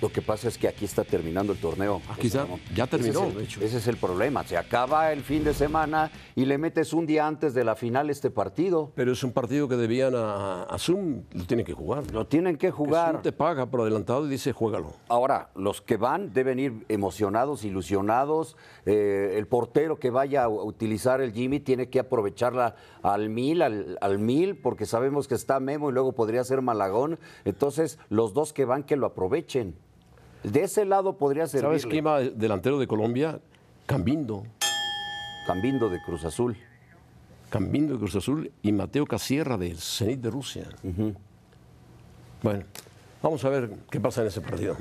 Lo 0.00 0.10
que 0.10 0.20
pasa 0.20 0.48
es 0.48 0.58
que 0.58 0.68
aquí 0.68 0.84
está 0.84 1.04
terminando 1.04 1.52
el 1.52 1.58
torneo. 1.58 2.02
Aquí 2.10 2.26
está, 2.26 2.46
ya 2.74 2.86
terminó, 2.86 3.20
ese 3.20 3.28
es 3.28 3.32
el, 3.32 3.38
de 3.38 3.44
hecho. 3.44 3.60
Ese 3.62 3.76
es 3.78 3.88
el 3.88 3.96
problema. 3.96 4.44
Se 4.44 4.58
acaba 4.58 5.12
el 5.12 5.22
fin 5.22 5.42
de 5.42 5.54
semana 5.54 6.10
y 6.34 6.44
le 6.44 6.58
metes 6.58 6.92
un 6.92 7.06
día 7.06 7.26
antes 7.26 7.54
de 7.54 7.64
la 7.64 7.76
final 7.76 8.10
este 8.10 8.30
partido. 8.30 8.92
Pero 8.94 9.12
es 9.12 9.24
un 9.24 9.32
partido 9.32 9.68
que 9.68 9.76
debían 9.76 10.14
a, 10.14 10.76
Zoom, 10.78 11.22
lo 11.32 11.44
tienen 11.46 11.64
que 11.64 11.72
jugar. 11.72 12.10
Lo 12.12 12.26
tienen 12.26 12.58
que 12.58 12.70
jugar. 12.70 13.12
Zoom 13.12 13.22
te 13.22 13.32
paga 13.32 13.66
por 13.66 13.80
adelantado 13.80 14.26
y 14.26 14.30
dice, 14.30 14.52
juégalo. 14.52 14.92
Ahora, 15.08 15.50
los 15.54 15.80
que 15.80 15.96
van 15.96 16.32
deben 16.34 16.58
ir 16.58 16.84
emocionados, 16.88 17.64
ilusionados. 17.64 18.56
Eh, 18.84 19.34
el 19.36 19.46
portero 19.46 19.98
que 19.98 20.10
vaya 20.10 20.44
a 20.44 20.48
utilizar 20.48 21.22
el 21.22 21.32
Jimmy 21.32 21.60
tiene 21.60 21.88
que 21.88 22.00
aprovecharla 22.00 22.76
al 23.02 23.30
mil, 23.30 23.62
al, 23.62 23.96
al 24.02 24.18
mil, 24.18 24.58
porque 24.58 24.84
sabemos 24.84 25.26
que 25.26 25.34
está 25.34 25.58
Memo 25.58 25.88
y 25.88 25.92
luego 25.94 26.12
podría 26.12 26.44
ser 26.44 26.60
Malagón. 26.60 27.18
Entonces, 27.46 27.98
los 28.10 28.34
dos 28.34 28.52
que 28.52 28.66
van 28.66 28.82
que 28.82 28.96
lo 28.96 29.06
aprovechen. 29.06 29.85
De 30.46 30.62
ese 30.62 30.84
lado 30.84 31.16
podría 31.18 31.46
ser. 31.48 31.62
¿Sabes 31.62 31.86
quién 31.86 32.06
va 32.06 32.20
delantero 32.20 32.78
de 32.78 32.86
Colombia? 32.86 33.40
Cambindo. 33.84 34.44
Cambindo 35.44 35.88
de 35.88 36.00
Cruz 36.02 36.24
Azul. 36.24 36.56
Cambindo 37.50 37.94
de 37.94 37.98
Cruz 37.98 38.14
Azul 38.14 38.52
y 38.62 38.70
Mateo 38.70 39.06
Casierra 39.06 39.56
del 39.56 39.78
Zenit 39.78 40.20
de 40.20 40.30
Rusia. 40.30 40.68
Bueno, 42.42 42.64
vamos 43.22 43.44
a 43.44 43.48
ver 43.48 43.70
qué 43.90 43.98
pasa 43.98 44.20
en 44.20 44.28
ese 44.28 44.40
partido. 44.40 44.76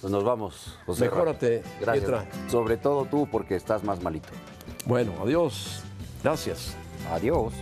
Pues 0.00 0.12
nos 0.12 0.22
vamos, 0.22 0.78
José. 0.86 1.04
Mejórate, 1.04 1.62
Gracias. 1.80 2.24
Sobre 2.48 2.76
todo 2.76 3.04
tú, 3.04 3.28
porque 3.30 3.56
estás 3.56 3.82
más 3.82 4.00
malito. 4.02 4.28
Bueno, 4.86 5.14
adiós. 5.20 5.82
Gracias. 6.22 6.76
Adiós. 7.10 7.52